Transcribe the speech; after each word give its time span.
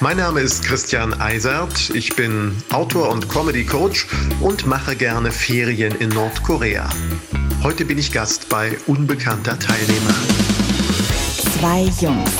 Mein 0.00 0.18
Name 0.18 0.40
ist 0.40 0.62
Christian 0.62 1.18
Eisert. 1.22 1.88
Ich 1.94 2.14
bin 2.14 2.54
Autor 2.70 3.08
und 3.08 3.30
Comedy 3.30 3.64
Coach 3.64 4.06
und 4.40 4.66
mache 4.66 4.94
gerne 4.94 5.32
Ferien 5.32 5.94
in 5.94 6.10
Nordkorea. 6.10 6.86
Heute 7.62 7.86
bin 7.86 7.96
ich 7.96 8.12
Gast 8.12 8.50
bei 8.50 8.76
Unbekannter 8.86 9.58
Teilnehmer. 9.58 10.14
Zwei 11.58 11.84
Jungs, 12.04 12.30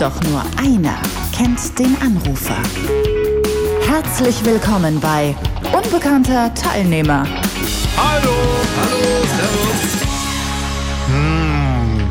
doch 0.00 0.20
nur 0.24 0.42
einer 0.56 1.00
kennt 1.32 1.78
den 1.78 1.96
Anrufer. 2.02 2.60
Herzlich 3.86 4.44
willkommen 4.44 4.98
bei 4.98 5.36
Unbekannter 5.72 6.52
Teilnehmer. 6.54 7.24
Hallo! 7.96 8.34
Hallo, 8.76 9.24
servus! 9.36 10.02
Hm. 11.06 12.08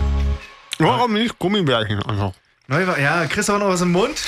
Warum 0.80 1.14
nicht 1.14 1.38
Gummibärchen? 1.40 2.02
Also. 2.04 2.34
Ja, 2.70 3.26
kriegst 3.26 3.50
du 3.50 3.54
auch 3.54 3.60
noch 3.60 3.68
was 3.68 3.82
im 3.82 3.92
Mund? 3.92 4.24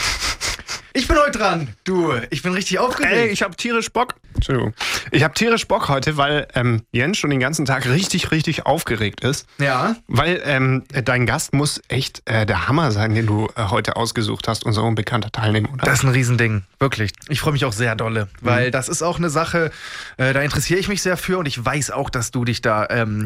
Ich 0.96 1.10
bin 1.10 1.18
heute 1.18 1.38
dran. 1.38 1.68
Du, 1.84 2.14
ich 2.30 2.42
bin 2.42 2.54
richtig 2.54 2.80
aufgeregt. 2.80 3.14
Ey, 3.14 3.28
ich 3.28 3.44
habe 3.44 3.54
tierisch 3.58 3.92
Bock. 3.92 4.16
Entschuldigung. 4.34 4.74
Ich 5.12 5.24
habe 5.24 5.34
tierisch 5.34 5.68
Bock 5.68 5.90
heute, 5.90 6.16
weil 6.16 6.48
ähm, 6.56 6.84
Jens 6.94 7.18
schon 7.18 7.32
den 7.32 7.42
ganzen 7.42 7.66
Tag 7.66 7.86
richtig, 7.86 8.32
richtig 8.32 8.66
aufgeregt 8.66 9.22
ist. 9.22 9.46
Ja. 9.58 9.98
Weil 10.08 10.42
ähm, 10.46 10.84
dein 10.90 11.26
Gast 11.26 11.54
muss 11.54 11.82
echt 11.90 12.22
äh, 12.24 12.46
der 12.46 12.70
Hammer 12.70 12.94
sein, 12.94 13.14
den 13.14 13.26
du 13.26 13.50
äh, 13.58 13.64
heute 13.64 13.98
ausgesucht 13.98 14.48
hast, 14.48 14.66
unser 14.66 14.84
unbekannter 14.84 15.34
Teilnehmer. 15.34 15.74
Oder? 15.74 15.84
Das 15.84 16.00
ist 16.00 16.06
ein 16.06 16.12
Riesending, 16.12 16.64
wirklich. 16.80 17.12
Ich 17.28 17.42
freue 17.42 17.52
mich 17.52 17.66
auch 17.66 17.74
sehr 17.74 17.98
dolle, 17.98 18.30
weil 18.40 18.68
mhm. 18.68 18.72
das 18.72 18.88
ist 18.88 19.02
auch 19.02 19.18
eine 19.18 19.30
Sache, 19.30 19.72
äh, 20.16 20.32
da 20.32 20.44
interessiere 20.44 20.80
ich 20.80 20.88
mich 20.88 21.02
sehr 21.02 21.18
für 21.18 21.40
und 21.40 21.46
ich 21.46 21.64
weiß 21.64 21.92
auch, 21.92 22.10
dass 22.10 22.32
du 22.32 22.46
dich 22.46 22.62
da, 22.62 22.88
ähm, 22.90 23.26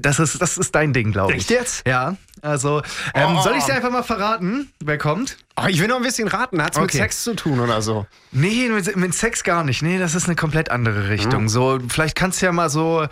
das, 0.00 0.18
ist, 0.18 0.42
das 0.42 0.58
ist 0.58 0.74
dein 0.74 0.92
Ding, 0.92 1.12
glaube 1.12 1.32
ich. 1.34 1.42
Echt 1.42 1.50
jetzt? 1.50 1.86
Ja. 1.86 2.16
Also, 2.44 2.82
ähm, 3.14 3.36
oh. 3.38 3.40
soll 3.40 3.56
ich 3.56 3.64
dir 3.64 3.72
einfach 3.72 3.90
mal 3.90 4.02
verraten, 4.02 4.70
wer 4.84 4.98
kommt? 4.98 5.38
Oh, 5.56 5.64
ich 5.66 5.80
will 5.80 5.88
noch 5.88 5.96
ein 5.96 6.02
bisschen 6.02 6.28
raten. 6.28 6.62
Hat 6.62 6.72
es 6.72 6.76
okay. 6.76 6.84
mit 6.84 6.92
Sex 6.92 7.24
zu 7.24 7.34
tun 7.34 7.58
oder 7.58 7.80
so? 7.80 8.06
Nee, 8.32 8.68
mit, 8.68 8.96
mit, 8.96 9.14
Sex 9.14 9.44
gar 9.44 9.64
nicht. 9.64 9.80
Nee, 9.80 9.98
das 9.98 10.14
ist 10.14 10.26
eine 10.26 10.36
komplett 10.36 10.70
andere 10.70 11.08
Richtung. 11.08 11.44
Mhm. 11.44 11.48
So, 11.48 11.78
vielleicht 11.88 12.16
kannst 12.16 12.42
du 12.42 12.46
ja 12.46 12.52
mal 12.52 12.68
so 12.68 13.06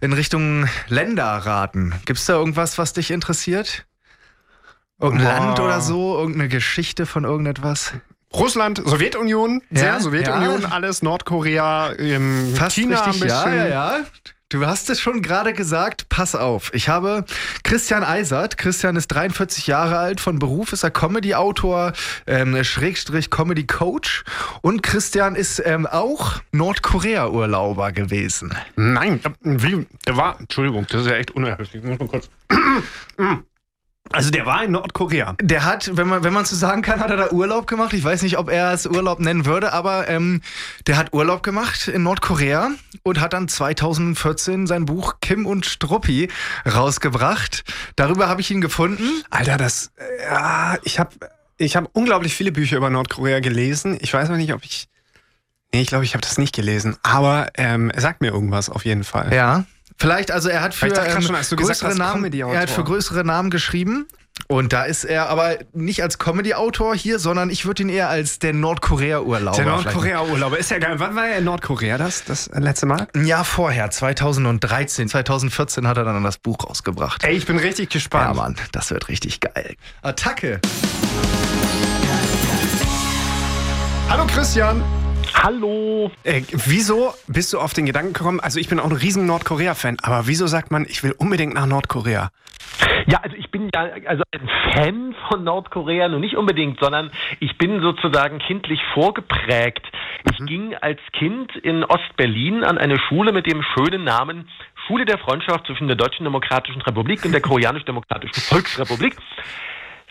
in 0.00 0.12
Richtung 0.12 0.68
Länder 0.86 1.24
raten. 1.24 1.94
Gibt 2.04 2.20
es 2.20 2.26
da 2.26 2.34
irgendwas, 2.34 2.78
was 2.78 2.92
dich 2.92 3.10
interessiert? 3.10 3.86
Irgendein 5.00 5.26
oh. 5.26 5.44
Land 5.46 5.60
oder 5.60 5.80
so? 5.80 6.16
Irgendeine 6.16 6.48
Geschichte 6.48 7.06
von 7.06 7.24
irgendetwas? 7.24 7.92
Russland, 8.32 8.82
Sowjetunion, 8.84 9.62
ja, 9.70 9.98
Sowjetunion, 9.98 10.62
ja. 10.62 10.68
alles, 10.68 11.02
Nordkorea, 11.02 11.92
ähm, 11.98 12.54
Fast 12.54 12.76
China 12.76 13.00
richtig, 13.00 13.22
ein 13.22 13.28
bisschen. 13.28 13.56
Ja, 13.56 13.64
ja, 13.64 13.66
ja. 13.66 14.04
Du 14.48 14.64
hast 14.64 14.88
es 14.90 15.00
schon 15.00 15.22
gerade 15.22 15.52
gesagt, 15.52 16.08
pass 16.08 16.36
auf. 16.36 16.72
Ich 16.72 16.88
habe 16.88 17.24
Christian 17.64 18.04
Eisert. 18.04 18.56
Christian 18.56 18.94
ist 18.94 19.08
43 19.08 19.66
Jahre 19.66 19.98
alt, 19.98 20.20
von 20.20 20.38
Beruf 20.38 20.72
ist 20.72 20.84
er 20.84 20.92
Comedy-Autor, 20.92 21.92
ähm, 22.28 22.62
Schrägstrich 22.62 23.30
Comedy-Coach. 23.30 24.22
Und 24.62 24.84
Christian 24.84 25.34
ist 25.34 25.60
ähm, 25.66 25.84
auch 25.84 26.34
Nordkorea-Urlauber 26.52 27.90
gewesen. 27.90 28.54
Nein, 28.76 29.20
wie, 29.42 29.84
der 30.06 30.16
war, 30.16 30.38
Entschuldigung, 30.38 30.86
das 30.90 31.00
ist 31.00 31.08
ja 31.08 31.16
echt 31.16 31.32
unerhört. 31.32 31.68
Ich 31.72 31.82
muss 31.82 31.98
mal 31.98 32.06
kurz. 32.06 32.30
Also 34.12 34.30
der 34.30 34.46
war 34.46 34.64
in 34.64 34.72
Nordkorea. 34.72 35.36
Der 35.40 35.64
hat, 35.64 35.96
wenn 35.96 36.08
man 36.08 36.24
wenn 36.24 36.32
man 36.32 36.44
so 36.44 36.56
sagen 36.56 36.82
kann, 36.82 37.00
hat 37.00 37.10
er 37.10 37.16
da 37.16 37.30
Urlaub 37.30 37.66
gemacht. 37.66 37.92
Ich 37.92 38.04
weiß 38.04 38.22
nicht, 38.22 38.38
ob 38.38 38.50
er 38.50 38.72
es 38.72 38.86
Urlaub 38.86 39.20
nennen 39.20 39.46
würde, 39.46 39.72
aber 39.72 40.08
ähm, 40.08 40.40
der 40.86 40.96
hat 40.96 41.12
Urlaub 41.12 41.42
gemacht 41.42 41.88
in 41.88 42.02
Nordkorea 42.02 42.70
und 43.02 43.20
hat 43.20 43.32
dann 43.32 43.48
2014 43.48 44.66
sein 44.66 44.86
Buch 44.86 45.16
Kim 45.20 45.46
und 45.46 45.66
Struppi 45.66 46.28
rausgebracht. 46.66 47.64
Darüber 47.96 48.28
habe 48.28 48.40
ich 48.40 48.50
ihn 48.50 48.60
gefunden. 48.60 49.22
Alter, 49.30 49.56
das 49.56 49.92
ja, 50.22 50.76
ich 50.82 50.98
habe 50.98 51.10
ich 51.58 51.76
habe 51.76 51.88
unglaublich 51.92 52.34
viele 52.34 52.52
Bücher 52.52 52.76
über 52.76 52.90
Nordkorea 52.90 53.40
gelesen. 53.40 53.98
Ich 54.00 54.12
weiß 54.12 54.28
noch 54.28 54.36
nicht, 54.36 54.52
ob 54.52 54.64
ich 54.64 54.88
Nee, 55.72 55.82
ich 55.82 55.88
glaube, 55.88 56.04
ich 56.04 56.14
habe 56.14 56.22
das 56.22 56.38
nicht 56.38 56.54
gelesen, 56.54 56.96
aber 57.02 57.48
ähm, 57.54 57.90
er 57.90 58.00
sagt 58.00 58.20
mir 58.20 58.28
irgendwas 58.28 58.70
auf 58.70 58.84
jeden 58.84 59.04
Fall. 59.04 59.34
Ja. 59.34 59.64
Vielleicht, 59.98 60.30
also 60.30 60.48
er 60.48 60.62
hat 60.62 60.74
für, 60.74 60.86
ähm, 60.86 61.22
schon, 61.22 61.34
größere, 61.56 61.90
hast, 61.90 61.98
Namen, 61.98 62.32
er 62.32 62.60
hat 62.60 62.70
für 62.70 62.84
größere 62.84 63.24
Namen 63.24 63.50
geschrieben. 63.50 64.06
Und 64.48 64.74
da 64.74 64.84
ist 64.84 65.04
er 65.04 65.30
aber 65.30 65.56
nicht 65.72 66.02
als 66.02 66.18
Comedy-Autor 66.18 66.94
hier, 66.94 67.18
sondern 67.18 67.48
ich 67.48 67.64
würde 67.64 67.82
ihn 67.82 67.88
eher 67.88 68.10
als 68.10 68.38
der 68.38 68.52
Nordkorea-Urlauber. 68.52 69.56
Der 69.56 69.64
Nordkorea-Urlauber 69.64 70.58
ist 70.58 70.70
ja 70.70 70.78
geil. 70.78 70.96
Wann 70.98 71.16
war 71.16 71.26
er 71.26 71.38
in 71.38 71.44
Nordkorea 71.44 71.96
das, 71.96 72.24
das 72.24 72.50
letzte 72.52 72.84
Mal? 72.84 73.08
Ein 73.14 73.26
Jahr 73.26 73.44
vorher, 73.46 73.90
2013. 73.90 75.08
2014 75.08 75.88
hat 75.88 75.96
er 75.96 76.04
dann 76.04 76.22
das 76.22 76.36
Buch 76.36 76.68
rausgebracht. 76.68 77.24
Ey, 77.24 77.34
ich 77.34 77.46
bin 77.46 77.58
richtig 77.58 77.88
gespannt. 77.88 78.36
Ja, 78.36 78.42
Mann, 78.42 78.56
das 78.72 78.90
wird 78.90 79.08
richtig 79.08 79.40
geil. 79.40 79.74
Attacke! 80.02 80.60
Hallo 84.10 84.26
Christian! 84.26 84.82
Hallo. 85.42 86.10
Äh, 86.24 86.42
wieso 86.50 87.12
bist 87.28 87.52
du 87.52 87.58
auf 87.58 87.72
den 87.72 87.86
Gedanken 87.86 88.14
gekommen? 88.14 88.40
Also 88.40 88.58
ich 88.58 88.68
bin 88.68 88.80
auch 88.80 88.90
ein 88.90 88.96
riesen 88.96 89.26
Nordkorea-Fan, 89.26 89.98
aber 90.02 90.26
wieso 90.26 90.46
sagt 90.46 90.70
man, 90.70 90.86
ich 90.88 91.02
will 91.02 91.14
unbedingt 91.16 91.54
nach 91.54 91.66
Nordkorea? 91.66 92.30
Ja, 93.06 93.20
also 93.22 93.36
ich 93.36 93.50
bin 93.50 93.70
ja 93.74 93.88
also 94.06 94.24
ein 94.32 94.48
Fan 94.72 95.14
von 95.28 95.44
Nordkorea, 95.44 96.08
nur 96.08 96.20
nicht 96.20 96.36
unbedingt, 96.36 96.80
sondern 96.80 97.10
ich 97.38 97.56
bin 97.58 97.80
sozusagen 97.80 98.38
kindlich 98.38 98.80
vorgeprägt. 98.94 99.86
Ich 100.32 100.40
mhm. 100.40 100.46
ging 100.46 100.74
als 100.74 101.00
Kind 101.12 101.54
in 101.56 101.84
Ostberlin 101.84 102.64
an 102.64 102.78
eine 102.78 102.98
Schule 102.98 103.32
mit 103.32 103.46
dem 103.46 103.62
schönen 103.62 104.04
Namen 104.04 104.48
Schule 104.86 105.04
der 105.04 105.18
Freundschaft 105.18 105.66
zwischen 105.66 105.86
der 105.86 105.96
Deutschen 105.96 106.24
Demokratischen 106.24 106.80
Republik 106.82 107.24
und 107.24 107.32
der 107.32 107.40
Koreanisch-Demokratischen 107.42 108.40
Volksrepublik. 108.40 109.16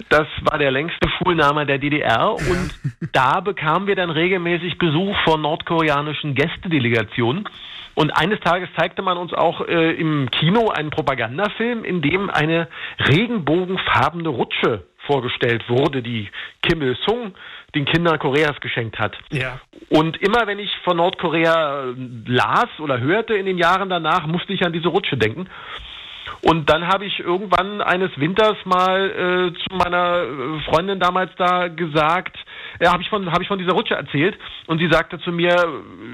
Das 0.10 0.28
war 0.42 0.58
der 0.58 0.72
längste 0.72 1.08
Schulname 1.10 1.66
der 1.66 1.78
DDR 1.78 2.34
und 2.34 2.80
da 3.14 3.40
bekamen 3.40 3.88
wir 3.88 3.96
dann 3.96 4.10
regelmäßig 4.10 4.78
Besuch 4.78 5.16
von 5.24 5.42
nordkoreanischen 5.42 6.36
Gästedelegationen. 6.36 7.48
Und 7.96 8.12
eines 8.12 8.42
Tages 8.42 8.68
zeigte 8.78 9.02
man 9.02 9.18
uns 9.18 9.34
auch 9.34 9.66
äh, 9.68 9.92
im 9.94 10.30
Kino 10.30 10.70
einen 10.70 10.90
Propagandafilm, 10.90 11.86
in 11.86 12.02
dem 12.02 12.30
eine 12.30 12.68
regenbogenfarbene 13.00 14.28
Rutsche 14.28 14.84
vorgestellt 15.06 15.70
wurde, 15.70 16.02
die 16.02 16.30
Kim 16.62 16.82
Il-sung 16.82 17.34
den 17.74 17.86
Kindern 17.86 18.20
Koreas 18.20 18.60
geschenkt 18.60 19.00
hat. 19.00 19.18
Ja. 19.32 19.60
Und 19.90 20.18
immer 20.18 20.48
wenn 20.48 20.60
ich 20.60 20.72
von 20.84 20.98
Nordkorea 20.98 21.94
las 22.26 22.68
oder 22.80 23.00
hörte 23.00 23.34
in 23.34 23.46
den 23.46 23.58
Jahren 23.58 23.90
danach, 23.90 24.28
musste 24.28 24.54
ich 24.54 24.66
an 24.66 24.74
diese 24.74 24.90
Rutsche 24.90 25.18
denken. 25.18 25.48
Und 26.42 26.70
dann 26.70 26.88
habe 26.88 27.06
ich 27.06 27.20
irgendwann 27.20 27.82
eines 27.82 28.12
Winters 28.18 28.58
mal 28.66 29.10
äh, 29.10 29.54
zu 29.54 29.76
meiner 29.76 30.24
äh, 30.24 30.60
Freundin 30.70 31.00
damals 31.00 31.32
da 31.38 31.68
gesagt, 31.68 32.38
ja, 32.80 32.92
habe 32.92 33.04
ich 33.04 33.10
von 33.10 33.32
habe 33.32 33.44
ich 33.44 33.48
von 33.48 33.60
dieser 33.60 33.74
Rutsche 33.74 33.96
erzählt 33.96 34.38
und 34.68 34.80
sie 34.80 34.90
sagte 34.90 35.20
zu 35.20 35.32
mir, 35.32 35.56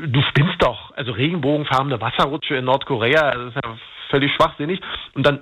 du 0.06 0.22
spinnst 0.30 0.62
doch, 0.62 0.92
also 0.96 1.12
regenbogenfarbene 1.12 2.00
Wasserrutsche 2.00 2.56
in 2.56 2.66
Nordkorea, 2.66 3.32
das 3.32 3.48
ist 3.48 3.56
ja 3.64 3.78
völlig 4.10 4.34
schwachsinnig. 4.34 4.80
Und 5.14 5.26
dann 5.26 5.42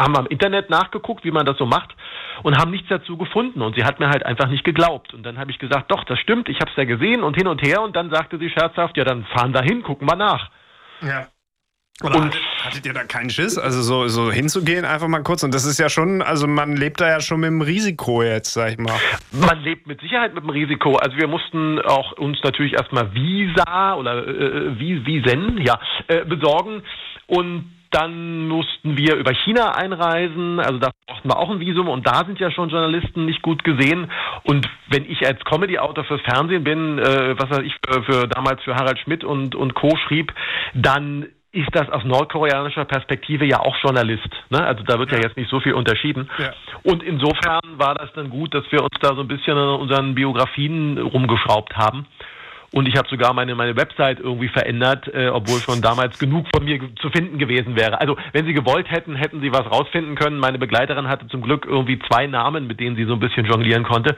haben 0.00 0.14
wir 0.14 0.20
im 0.20 0.26
Internet 0.26 0.70
nachgeguckt, 0.70 1.24
wie 1.24 1.30
man 1.30 1.44
das 1.44 1.58
so 1.58 1.66
macht 1.66 1.94
und 2.42 2.56
haben 2.56 2.70
nichts 2.70 2.88
dazu 2.88 3.16
gefunden 3.16 3.62
und 3.62 3.74
sie 3.74 3.84
hat 3.84 3.98
mir 3.98 4.08
halt 4.08 4.24
einfach 4.24 4.48
nicht 4.48 4.64
geglaubt 4.64 5.12
und 5.12 5.24
dann 5.24 5.38
habe 5.38 5.50
ich 5.50 5.58
gesagt, 5.58 5.90
doch, 5.90 6.04
das 6.04 6.18
stimmt, 6.20 6.48
ich 6.48 6.60
habe 6.60 6.70
es 6.70 6.76
ja 6.76 6.84
gesehen 6.84 7.22
und 7.24 7.34
hin 7.34 7.48
und 7.48 7.62
her 7.62 7.82
und 7.82 7.96
dann 7.96 8.10
sagte 8.10 8.38
sie 8.38 8.48
scherzhaft, 8.48 8.96
ja, 8.96 9.04
dann 9.04 9.24
fahren 9.24 9.52
wir 9.52 9.62
hin, 9.62 9.82
gucken 9.82 10.08
wir 10.08 10.16
nach. 10.16 10.50
Ja. 11.02 11.26
Oder 12.02 12.16
und 12.16 12.26
hattet, 12.26 12.42
hattet, 12.64 12.86
ihr 12.86 12.92
da 12.92 13.04
keinen 13.04 13.28
Schiss? 13.28 13.58
Also 13.58 13.82
so, 13.82 14.06
so 14.06 14.30
hinzugehen, 14.30 14.84
einfach 14.84 15.08
mal 15.08 15.22
kurz. 15.22 15.42
Und 15.42 15.52
das 15.52 15.64
ist 15.64 15.78
ja 15.78 15.88
schon, 15.88 16.22
also 16.22 16.46
man 16.46 16.76
lebt 16.76 17.00
da 17.00 17.08
ja 17.08 17.20
schon 17.20 17.40
mit 17.40 17.48
dem 17.48 17.60
Risiko 17.60 18.22
jetzt, 18.22 18.52
sag 18.52 18.72
ich 18.72 18.78
mal. 18.78 18.94
Man 19.32 19.60
lebt 19.62 19.86
mit 19.88 20.00
Sicherheit 20.00 20.32
mit 20.32 20.44
dem 20.44 20.50
Risiko. 20.50 20.94
Also 20.96 21.16
wir 21.16 21.26
mussten 21.26 21.80
auch 21.80 22.12
uns 22.12 22.38
natürlich 22.44 22.74
erstmal 22.74 23.12
Visa 23.14 23.94
oder 23.94 24.28
äh, 24.28 24.78
Visen 24.78 25.58
ja, 25.60 25.80
äh, 26.06 26.24
besorgen. 26.24 26.82
Und 27.26 27.72
dann 27.90 28.48
mussten 28.48 28.96
wir 28.96 29.16
über 29.16 29.32
China 29.32 29.74
einreisen, 29.74 30.60
also 30.60 30.78
da 30.78 30.90
brauchten 31.06 31.28
wir 31.28 31.38
auch 31.38 31.50
ein 31.50 31.60
Visum 31.60 31.88
und 31.88 32.06
da 32.06 32.24
sind 32.26 32.38
ja 32.38 32.50
schon 32.50 32.68
Journalisten 32.68 33.24
nicht 33.24 33.42
gut 33.42 33.64
gesehen. 33.64 34.10
Und 34.44 34.68
wenn 34.88 35.10
ich 35.10 35.26
als 35.26 35.42
Comedy-Autor 35.44 36.04
fürs 36.04 36.20
Fernsehen 36.22 36.64
bin, 36.64 36.98
äh, 36.98 37.38
was 37.38 37.50
weiß 37.50 37.62
ich 37.64 37.74
für, 37.86 38.02
für 38.02 38.28
damals 38.28 38.62
für 38.62 38.74
Harald 38.74 38.98
Schmidt 38.98 39.24
und, 39.24 39.54
und 39.54 39.74
Co. 39.74 39.96
schrieb, 40.06 40.32
dann 40.74 41.26
ist 41.52 41.68
das 41.72 41.88
aus 41.88 42.04
nordkoreanischer 42.04 42.84
Perspektive 42.84 43.46
ja 43.46 43.60
auch 43.60 43.76
Journalist. 43.82 44.28
Ne? 44.50 44.62
Also 44.64 44.82
da 44.84 44.98
wird 44.98 45.10
ja. 45.10 45.18
ja. 45.18 45.24
jetzt 45.24 45.36
nicht 45.36 45.50
so 45.50 45.60
viel 45.60 45.72
unterschieden. 45.72 46.28
Ja. 46.38 46.52
Und 46.82 47.02
insofern 47.02 47.60
war 47.76 47.94
das 47.94 48.12
dann 48.14 48.28
gut, 48.28 48.54
dass 48.54 48.70
wir 48.70 48.82
uns 48.82 48.94
da 49.00 49.14
so 49.14 49.22
ein 49.22 49.28
bisschen 49.28 49.56
an 49.56 49.80
unseren 49.80 50.14
Biografien 50.14 50.98
rumgeschraubt 50.98 51.76
haben. 51.76 52.06
Und 52.70 52.86
ich 52.86 52.96
habe 52.96 53.08
sogar 53.08 53.32
meine, 53.32 53.54
meine 53.54 53.76
Website 53.76 54.20
irgendwie 54.20 54.48
verändert, 54.48 55.08
äh, 55.14 55.28
obwohl 55.28 55.58
schon 55.58 55.80
damals 55.80 56.18
genug 56.18 56.46
von 56.54 56.64
mir 56.66 56.78
zu 57.00 57.08
finden 57.08 57.38
gewesen 57.38 57.76
wäre. 57.76 57.98
Also 57.98 58.18
wenn 58.32 58.44
sie 58.44 58.52
gewollt 58.52 58.90
hätten, 58.90 59.16
hätten 59.16 59.40
sie 59.40 59.52
was 59.52 59.70
rausfinden 59.70 60.16
können. 60.16 60.38
Meine 60.38 60.58
Begleiterin 60.58 61.08
hatte 61.08 61.26
zum 61.28 61.40
Glück 61.40 61.64
irgendwie 61.64 61.98
zwei 62.10 62.26
Namen, 62.26 62.66
mit 62.66 62.78
denen 62.78 62.94
sie 62.94 63.04
so 63.04 63.14
ein 63.14 63.20
bisschen 63.20 63.46
jonglieren 63.46 63.84
konnte. 63.84 64.16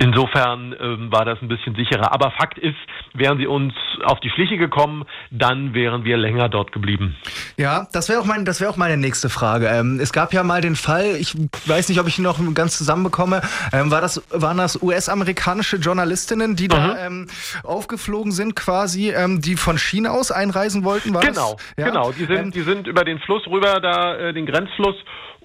Insofern 0.00 0.76
ähm, 0.78 1.10
war 1.10 1.24
das 1.24 1.42
ein 1.42 1.48
bisschen 1.48 1.74
sicherer. 1.74 2.12
Aber 2.12 2.30
Fakt 2.30 2.56
ist, 2.56 2.76
wären 3.14 3.38
sie 3.38 3.48
uns 3.48 3.74
auf 4.04 4.20
die 4.20 4.30
Schliche 4.30 4.56
gekommen, 4.56 5.04
dann 5.32 5.74
wären 5.74 6.04
wir 6.04 6.16
länger 6.16 6.48
dort 6.48 6.70
geblieben. 6.70 7.16
Ja, 7.56 7.88
das 7.92 8.08
wäre 8.08 8.20
auch, 8.20 8.24
mein, 8.24 8.46
wär 8.46 8.70
auch 8.70 8.76
meine 8.76 8.96
nächste 8.96 9.28
Frage. 9.28 9.66
Ähm, 9.66 9.98
es 10.00 10.12
gab 10.12 10.32
ja 10.32 10.44
mal 10.44 10.60
den 10.60 10.76
Fall, 10.76 11.16
ich 11.18 11.34
weiß 11.66 11.88
nicht, 11.88 12.00
ob 12.00 12.06
ich 12.06 12.18
ihn 12.18 12.24
noch 12.24 12.38
ganz 12.54 12.78
zusammenbekomme, 12.78 13.42
ähm, 13.72 13.90
war 13.90 14.00
das, 14.00 14.22
waren 14.30 14.58
das 14.58 14.80
US-amerikanische 14.80 15.78
Journalistinnen, 15.78 16.54
die 16.54 16.64
mhm. 16.64 16.68
da 16.68 17.06
ähm, 17.06 17.26
aufgeflogen 17.64 18.30
sind 18.30 18.54
quasi, 18.54 19.10
ähm, 19.10 19.40
die 19.40 19.56
von 19.56 19.78
China 19.78 20.10
aus 20.10 20.30
einreisen 20.30 20.84
wollten? 20.84 21.12
Genau, 21.12 21.54
das? 21.54 21.74
Ja? 21.76 21.88
genau. 21.88 22.12
Die 22.12 22.24
sind, 22.24 22.38
ähm, 22.38 22.50
die 22.52 22.62
sind 22.62 22.86
über 22.86 23.04
den 23.04 23.18
Fluss 23.18 23.44
rüber, 23.48 23.80
da 23.80 24.16
äh, 24.16 24.32
den 24.32 24.46
Grenzfluss 24.46 24.96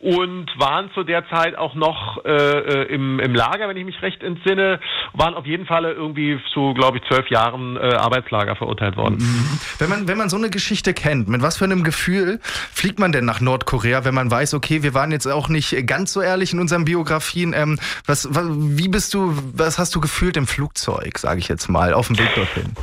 und 0.04 0.48
waren 0.58 0.92
zu 0.94 1.04
der 1.04 1.28
Zeit 1.30 1.58
auch 1.58 1.76
noch 1.76 2.26
äh, 2.26 2.30
äh, 2.30 2.94
im, 2.94 3.22
im 3.22 3.34
Lager, 3.34 3.70
wenn 3.70 3.78
ich 3.78 3.86
mich 3.86 4.02
recht 4.02 4.22
entsinne, 4.22 4.82
waren 5.14 5.34
auf 5.34 5.46
jeden 5.46 5.66
Fall 5.66 5.86
irgendwie 5.86 6.38
zu, 6.54 6.74
glaube 6.74 6.98
ich, 6.98 7.04
zwölf 7.06 7.30
Jahren 7.30 7.78
äh, 7.78 7.94
Arbeitslager 7.96 8.58
verurteilt 8.58 8.98
worden. 8.98 9.16
Mhm. 9.20 9.60
Wenn 9.80 9.90
man, 9.90 10.08
wenn 10.10 10.18
man 10.18 10.30
so 10.30 10.36
eine 10.36 10.50
Geschichte 10.50 10.94
kennt, 10.94 11.30
mit 11.30 11.42
was 11.42 11.58
für 11.58 11.64
einem 11.64 11.86
Gefühl 11.86 12.40
fliegt 12.44 13.00
man 13.00 13.14
denn 13.14 13.24
nach 13.24 13.40
Nordkorea, 13.40 14.04
wenn 14.04 14.14
man 14.14 14.30
weiß, 14.30 14.56
okay, 14.56 14.84
wir 14.84 14.94
waren 14.94 15.12
jetzt 15.12 15.26
auch 15.26 15.48
nicht 15.48 15.88
ganz 15.88 16.12
so 16.12 16.22
ehrlich 16.22 16.52
in 16.52 16.60
unseren 16.60 16.84
Biografien. 16.84 17.54
Ähm, 17.54 17.80
was, 18.06 18.28
wie 18.30 18.90
bist 18.90 19.14
du, 19.14 19.34
was 19.56 19.80
hast 19.80 19.96
du 19.96 20.02
gefühlt 20.02 20.36
im 20.36 20.48
Flugzeug, 20.48 21.18
sage 21.18 21.40
ich 21.40 21.48
jetzt 21.48 21.70
mal, 21.70 21.94
auf 21.94 22.08
dem 22.08 22.20
Weg 22.20 22.36
dorthin? 22.36 22.74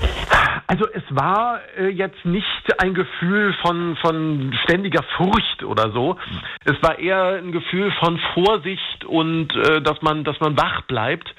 Also 0.70 0.86
es 0.92 1.02
war 1.10 1.58
äh, 1.76 1.88
jetzt 1.88 2.24
nicht 2.24 2.80
ein 2.80 2.94
Gefühl 2.94 3.52
von, 3.54 3.96
von 3.96 4.56
ständiger 4.62 5.02
Furcht 5.16 5.64
oder 5.64 5.90
so. 5.90 6.16
Es 6.64 6.80
war 6.80 6.96
eher 6.96 7.40
ein 7.42 7.50
Gefühl 7.50 7.90
von 7.98 8.20
Vorsicht 8.34 9.04
und 9.04 9.48
äh, 9.56 9.82
dass 9.82 10.00
man, 10.00 10.22
dass 10.22 10.38
man 10.38 10.56
wach 10.56 10.82
bleibt 10.82 11.34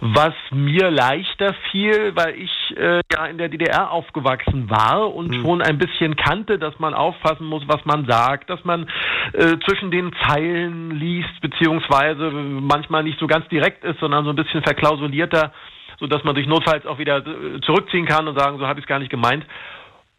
was 0.00 0.34
mir 0.50 0.90
leichter 0.90 1.54
fiel, 1.70 2.12
weil 2.14 2.34
ich 2.34 2.76
äh, 2.76 3.00
ja 3.10 3.26
in 3.26 3.38
der 3.38 3.48
DDR 3.48 3.90
aufgewachsen 3.90 4.68
war 4.68 5.14
und 5.14 5.30
mhm. 5.30 5.42
schon 5.42 5.62
ein 5.62 5.78
bisschen 5.78 6.16
kannte, 6.16 6.58
dass 6.58 6.78
man 6.78 6.92
aufpassen 6.94 7.46
muss, 7.46 7.62
was 7.68 7.84
man 7.86 8.04
sagt, 8.04 8.50
dass 8.50 8.62
man 8.64 8.88
äh, 9.32 9.56
zwischen 9.64 9.90
den 9.92 10.12
Zeilen 10.26 10.90
liest, 10.90 11.40
beziehungsweise 11.40 12.30
manchmal 12.32 13.04
nicht 13.04 13.18
so 13.18 13.26
ganz 13.26 13.48
direkt 13.48 13.84
ist, 13.84 14.00
sondern 14.00 14.24
so 14.24 14.30
ein 14.30 14.36
bisschen 14.36 14.62
verklausulierter 14.62 15.52
so 16.00 16.06
dass 16.06 16.24
man 16.24 16.34
sich 16.34 16.46
notfalls 16.46 16.86
auch 16.86 16.98
wieder 16.98 17.18
äh, 17.18 17.60
zurückziehen 17.62 18.06
kann 18.06 18.28
und 18.28 18.38
sagen, 18.38 18.58
so 18.58 18.66
habe 18.66 18.80
ich 18.80 18.84
es 18.84 18.88
gar 18.88 18.98
nicht 18.98 19.10
gemeint. 19.10 19.44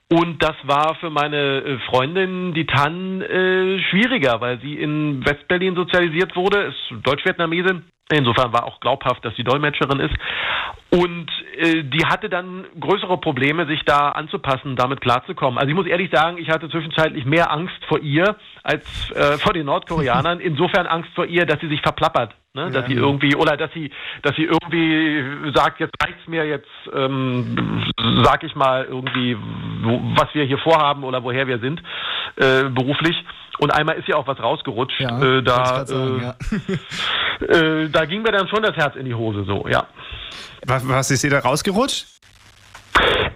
Und 0.07 0.43
das 0.43 0.55
war 0.63 0.95
für 0.95 1.09
meine 1.09 1.37
äh, 1.37 1.79
Freundin, 1.89 2.53
die 2.53 2.67
Tan, 2.67 3.21
äh, 3.21 3.79
schwieriger, 3.89 4.39
weil 4.39 4.59
sie 4.61 4.75
in 4.75 5.25
Westberlin 5.25 5.75
sozialisiert 5.75 6.35
wurde, 6.35 6.61
ist 6.61 7.05
Deutsch-Vietnamesin. 7.05 7.85
Insofern 8.11 8.53
war 8.53 8.65
auch 8.65 8.79
glaubhaft, 8.81 9.25
dass 9.25 9.35
sie 9.35 9.43
Dolmetscherin 9.43 9.99
ist. 9.99 10.13
Und 10.91 11.25
äh, 11.57 11.83
die 11.83 12.05
hatte 12.05 12.29
dann 12.29 12.65
größere 12.79 13.17
Probleme, 13.17 13.65
sich 13.65 13.81
da 13.83 14.09
anzupassen, 14.09 14.75
damit 14.75 15.01
klarzukommen. 15.01 15.57
Also 15.57 15.69
ich 15.69 15.75
muss 15.75 15.87
ehrlich 15.87 16.11
sagen, 16.11 16.37
ich 16.37 16.49
hatte 16.49 16.69
zwischenzeitlich 16.69 17.25
mehr 17.25 17.51
Angst 17.51 17.83
vor 17.87 17.99
ihr 17.99 18.35
als 18.61 19.11
äh, 19.11 19.39
vor 19.39 19.53
den 19.53 19.65
Nordkoreanern. 19.65 20.39
Insofern 20.39 20.85
Angst 20.85 21.09
vor 21.15 21.25
ihr, 21.25 21.47
dass 21.47 21.59
sie 21.61 21.67
sich 21.67 21.81
verplappert. 21.81 22.35
Ne? 22.55 22.71
Dass 22.71 22.83
ja. 22.83 22.87
sie 22.87 22.93
irgendwie, 22.93 23.35
oder 23.35 23.57
dass 23.57 23.69
sie, 23.73 23.91
dass 24.21 24.33
sie 24.37 24.45
irgendwie 24.45 25.51
sagt, 25.53 25.81
jetzt 25.81 25.93
reicht's 26.01 26.25
mir, 26.25 26.45
jetzt 26.45 26.69
ähm, 26.93 27.83
sag 28.23 28.43
ich 28.43 28.55
mal 28.55 28.85
irgendwie, 28.85 29.35
wo, 29.83 29.99
was 30.15 30.33
wir 30.33 30.45
hier 30.45 30.57
vorhaben 30.59 31.03
oder 31.03 31.21
woher 31.21 31.47
wir 31.47 31.59
sind, 31.59 31.83
äh, 32.37 32.63
beruflich. 32.69 33.21
Und 33.59 33.71
einmal 33.71 33.95
ist 33.95 34.07
ja 34.07 34.15
auch 34.15 34.27
was 34.27 34.39
rausgerutscht. 34.39 35.01
Ja, 35.01 35.21
äh, 35.21 35.43
da, 35.43 35.85
sagen, 35.85 36.21
ja. 36.21 37.45
äh, 37.45 37.89
da 37.89 38.05
ging 38.05 38.21
mir 38.21 38.31
dann 38.31 38.47
schon 38.47 38.63
das 38.63 38.77
Herz 38.77 38.95
in 38.95 39.05
die 39.05 39.15
Hose 39.15 39.43
so, 39.43 39.67
ja. 39.67 39.87
Was, 40.65 40.87
was 40.87 41.11
ist 41.11 41.23
dir 41.23 41.31
da 41.31 41.39
rausgerutscht? 41.39 42.07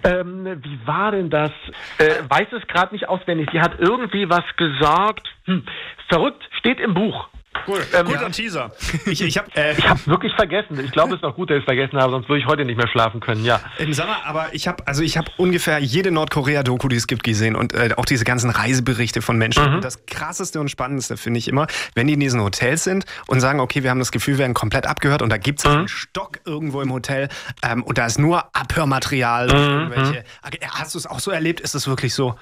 Ähm, 0.02 0.46
wie 0.62 0.86
war 0.86 1.12
denn 1.12 1.28
das? 1.28 1.50
Äh, 1.98 2.22
weiß 2.26 2.48
es 2.52 2.66
gerade 2.68 2.94
nicht 2.94 3.06
auswendig. 3.06 3.50
Sie 3.52 3.60
hat 3.60 3.78
irgendwie 3.78 4.30
was 4.30 4.44
gesagt. 4.56 5.28
Hm, 5.44 5.66
verrückt, 6.08 6.42
steht 6.58 6.80
im 6.80 6.94
Buch. 6.94 7.28
Cool. 7.66 7.80
Ähm, 7.94 8.06
Guter 8.06 8.22
ja. 8.22 8.28
Teaser. 8.30 8.72
Ich, 9.06 9.22
ich 9.22 9.38
habe 9.38 9.48
äh, 9.54 9.74
hab 9.74 10.06
wirklich 10.06 10.32
vergessen. 10.34 10.78
Ich 10.84 10.92
glaube, 10.92 11.10
es 11.10 11.16
ist 11.16 11.22
noch 11.22 11.34
gut, 11.34 11.50
dass 11.50 11.56
ich 11.56 11.62
es 11.62 11.64
vergessen 11.64 11.98
habe, 11.98 12.12
sonst 12.12 12.28
würde 12.28 12.40
ich 12.40 12.46
heute 12.46 12.64
nicht 12.64 12.76
mehr 12.76 12.86
schlafen 12.86 13.20
können. 13.20 13.44
Ja. 13.44 13.60
Ähm, 13.78 13.92
sag 13.92 14.06
mal, 14.06 14.18
aber 14.24 14.48
ich 14.52 14.68
habe 14.68 14.86
also 14.86 15.02
ich 15.02 15.18
ungefähr 15.36 15.78
jede 15.78 16.10
Nordkorea-Doku, 16.10 16.88
die 16.88 16.96
es 16.96 17.06
gibt, 17.06 17.24
gesehen 17.24 17.56
und 17.56 17.72
äh, 17.74 17.90
auch 17.96 18.04
diese 18.04 18.24
ganzen 18.24 18.50
Reiseberichte 18.50 19.22
von 19.22 19.36
Menschen. 19.36 19.68
Mhm. 19.68 19.74
Und 19.76 19.84
das 19.84 20.06
krasseste 20.06 20.60
und 20.60 20.70
spannendste 20.70 21.16
finde 21.16 21.38
ich 21.38 21.48
immer, 21.48 21.66
wenn 21.94 22.06
die 22.06 22.14
in 22.14 22.20
diesen 22.20 22.40
Hotels 22.40 22.84
sind 22.84 23.04
und 23.26 23.40
sagen, 23.40 23.60
okay, 23.60 23.82
wir 23.82 23.90
haben 23.90 23.98
das 23.98 24.12
Gefühl, 24.12 24.34
wir 24.34 24.40
werden 24.40 24.54
komplett 24.54 24.86
abgehört 24.86 25.22
und 25.22 25.30
da 25.30 25.38
gibt 25.38 25.60
es 25.60 25.64
mhm. 25.64 25.78
einen 25.78 25.88
Stock 25.88 26.38
irgendwo 26.44 26.82
im 26.82 26.92
Hotel 26.92 27.28
ähm, 27.62 27.82
und 27.82 27.98
da 27.98 28.06
ist 28.06 28.18
nur 28.18 28.44
Abhörmaterial. 28.54 29.46
Mhm. 29.46 29.52
Irgendwelche. 29.52 30.24
Hast 30.70 30.94
du 30.94 30.98
es 30.98 31.06
auch 31.06 31.18
so 31.18 31.30
erlebt? 31.30 31.60
Ist 31.60 31.74
es 31.74 31.88
wirklich 31.88 32.14
so? 32.14 32.36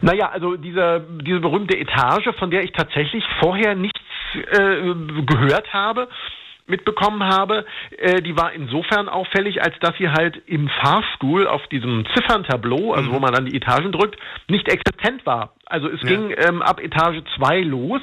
Naja, 0.00 0.30
also 0.30 0.56
diese, 0.56 1.06
diese 1.24 1.40
berühmte 1.40 1.76
Etage, 1.76 2.28
von 2.38 2.50
der 2.50 2.62
ich 2.62 2.72
tatsächlich 2.72 3.22
vorher 3.40 3.74
nichts 3.74 4.00
äh, 4.34 4.94
gehört 5.26 5.72
habe, 5.72 6.08
mitbekommen 6.70 7.24
habe, 7.24 7.66
äh, 7.98 8.22
die 8.22 8.36
war 8.36 8.52
insofern 8.52 9.08
auffällig, 9.08 9.62
als 9.62 9.74
dass 9.80 9.96
sie 9.98 10.08
halt 10.08 10.40
im 10.46 10.68
Fahrstuhl 10.68 11.46
auf 11.46 11.66
diesem 11.68 12.06
Zifferntableau, 12.14 12.92
also 12.92 13.10
mhm. 13.10 13.14
wo 13.14 13.18
man 13.18 13.34
dann 13.34 13.46
die 13.46 13.56
Etagen 13.56 13.92
drückt, 13.92 14.16
nicht 14.48 14.68
existent 14.68 15.26
war. 15.26 15.54
Also 15.66 15.88
es 15.88 16.00
ja. 16.02 16.08
ging 16.08 16.34
ähm, 16.36 16.62
ab 16.62 16.80
Etage 16.80 17.22
2 17.36 17.60
los 17.62 18.00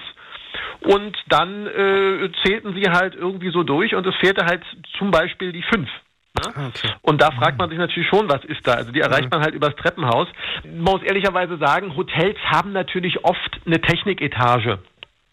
und 0.81 1.17
dann 1.29 1.67
äh, 1.67 2.29
zählten 2.43 2.73
sie 2.73 2.89
halt 2.89 3.15
irgendwie 3.15 3.51
so 3.51 3.63
durch 3.63 3.95
und 3.95 4.05
es 4.05 4.15
fehlte 4.15 4.45
halt 4.45 4.63
zum 4.97 5.11
Beispiel 5.11 5.51
die 5.51 5.63
5. 5.63 5.89
Ne? 6.37 6.67
Okay. 6.67 6.93
Und 7.01 7.21
da 7.21 7.31
fragt 7.31 7.57
man 7.57 7.69
sich 7.69 7.79
natürlich 7.79 8.07
schon, 8.07 8.29
was 8.29 8.43
ist 8.45 8.65
da? 8.67 8.73
Also 8.73 8.91
die 8.91 8.99
erreicht 8.99 9.31
man 9.31 9.41
halt 9.41 9.55
übers 9.55 9.75
Treppenhaus. 9.75 10.27
Man 10.63 10.81
muss 10.81 11.03
ehrlicherweise 11.03 11.57
sagen, 11.57 11.95
Hotels 11.95 12.37
haben 12.45 12.73
natürlich 12.73 13.23
oft 13.23 13.59
eine 13.65 13.81
Techniketage. 13.81 14.79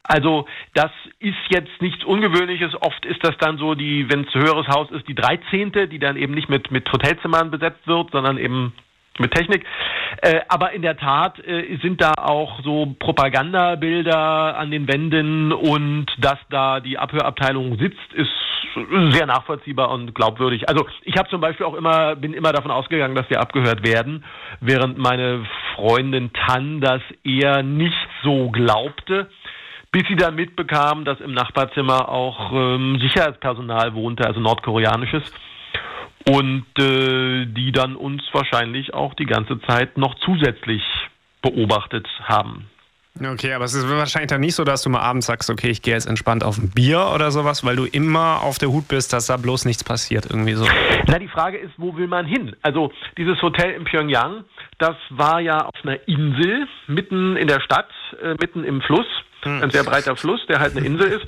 Also 0.06 0.46
das 0.74 0.90
ist 1.18 1.34
jetzt 1.48 1.80
nichts 1.80 2.04
Ungewöhnliches. 2.04 2.74
Oft 2.80 3.04
ist 3.06 3.24
das 3.24 3.36
dann 3.38 3.56
so, 3.56 3.74
die, 3.74 4.10
wenn 4.10 4.24
es 4.24 4.34
höheres 4.34 4.68
Haus 4.68 4.90
ist, 4.90 5.08
die 5.08 5.14
13., 5.14 5.72
die 5.90 5.98
dann 5.98 6.16
eben 6.16 6.34
nicht 6.34 6.50
mit, 6.50 6.70
mit 6.70 6.90
Hotelzimmern 6.92 7.50
besetzt 7.50 7.86
wird, 7.86 8.10
sondern 8.10 8.36
eben 8.36 8.74
mit 9.18 9.32
Technik. 9.32 9.64
Äh, 10.20 10.40
aber 10.48 10.72
in 10.72 10.82
der 10.82 10.96
Tat 10.96 11.38
äh, 11.46 11.78
sind 11.80 12.02
da 12.02 12.12
auch 12.18 12.60
so 12.62 12.94
Propagandabilder 12.98 14.58
an 14.58 14.70
den 14.70 14.88
Wänden 14.88 15.52
und 15.52 16.06
dass 16.18 16.38
da 16.50 16.80
die 16.80 16.98
Abhörabteilung 16.98 17.78
sitzt, 17.78 18.12
ist 18.12 18.30
sehr 19.10 19.26
nachvollziehbar 19.26 19.90
und 19.90 20.14
glaubwürdig. 20.14 20.68
Also 20.68 20.86
ich 21.02 21.16
habe 21.16 21.28
zum 21.28 21.40
Beispiel 21.40 21.64
auch 21.64 21.74
immer, 21.74 22.16
bin 22.16 22.34
immer 22.34 22.52
davon 22.52 22.70
ausgegangen, 22.70 23.14
dass 23.14 23.30
wir 23.30 23.40
abgehört 23.40 23.86
werden, 23.86 24.24
während 24.60 24.98
meine 24.98 25.46
Freundin 25.74 26.32
Tan 26.32 26.80
das 26.80 27.00
eher 27.22 27.62
nicht 27.62 28.08
so 28.22 28.50
glaubte 28.50 29.30
bis 29.94 30.02
sie 30.08 30.16
dann 30.16 30.34
mitbekam, 30.34 31.04
dass 31.04 31.20
im 31.20 31.32
Nachbarzimmer 31.34 32.08
auch 32.08 32.50
ähm, 32.52 32.98
Sicherheitspersonal 33.00 33.94
wohnte, 33.94 34.26
also 34.26 34.40
nordkoreanisches, 34.40 35.22
und 36.28 36.66
äh, 36.80 37.46
die 37.46 37.70
dann 37.70 37.94
uns 37.94 38.24
wahrscheinlich 38.32 38.92
auch 38.92 39.14
die 39.14 39.24
ganze 39.24 39.60
Zeit 39.60 39.96
noch 39.96 40.16
zusätzlich 40.16 40.82
beobachtet 41.42 42.08
haben. 42.24 42.68
Okay, 43.24 43.52
aber 43.52 43.66
es 43.66 43.74
ist 43.74 43.88
wahrscheinlich 43.88 44.30
dann 44.30 44.40
nicht 44.40 44.56
so, 44.56 44.64
dass 44.64 44.82
du 44.82 44.90
mal 44.90 44.98
abends 44.98 45.26
sagst, 45.26 45.48
okay, 45.48 45.68
ich 45.68 45.80
gehe 45.80 45.94
jetzt 45.94 46.06
entspannt 46.06 46.42
auf 46.42 46.58
ein 46.58 46.70
Bier 46.70 47.12
oder 47.14 47.30
sowas, 47.30 47.64
weil 47.64 47.76
du 47.76 47.84
immer 47.84 48.42
auf 48.42 48.58
der 48.58 48.70
Hut 48.70 48.88
bist, 48.88 49.12
dass 49.12 49.26
da 49.26 49.36
bloß 49.36 49.64
nichts 49.64 49.84
passiert, 49.84 50.26
irgendwie 50.28 50.54
so. 50.54 50.66
Na, 51.06 51.20
die 51.20 51.28
Frage 51.28 51.58
ist, 51.58 51.74
wo 51.76 51.94
will 51.94 52.08
man 52.08 52.26
hin? 52.26 52.56
Also 52.62 52.90
dieses 53.16 53.40
Hotel 53.40 53.70
in 53.70 53.84
Pyongyang, 53.84 54.42
das 54.78 54.96
war 55.10 55.38
ja 55.38 55.58
auf 55.58 55.84
einer 55.84 56.00
Insel, 56.08 56.66
mitten 56.88 57.36
in 57.36 57.46
der 57.46 57.60
Stadt, 57.60 57.90
äh, 58.20 58.34
mitten 58.40 58.64
im 58.64 58.80
Fluss. 58.80 59.06
Hm. 59.44 59.62
Ein 59.62 59.70
sehr 59.70 59.84
breiter 59.84 60.16
Fluss, 60.16 60.44
der 60.46 60.60
halt 60.60 60.76
eine 60.76 60.86
Insel 60.86 61.08
ist. 61.08 61.26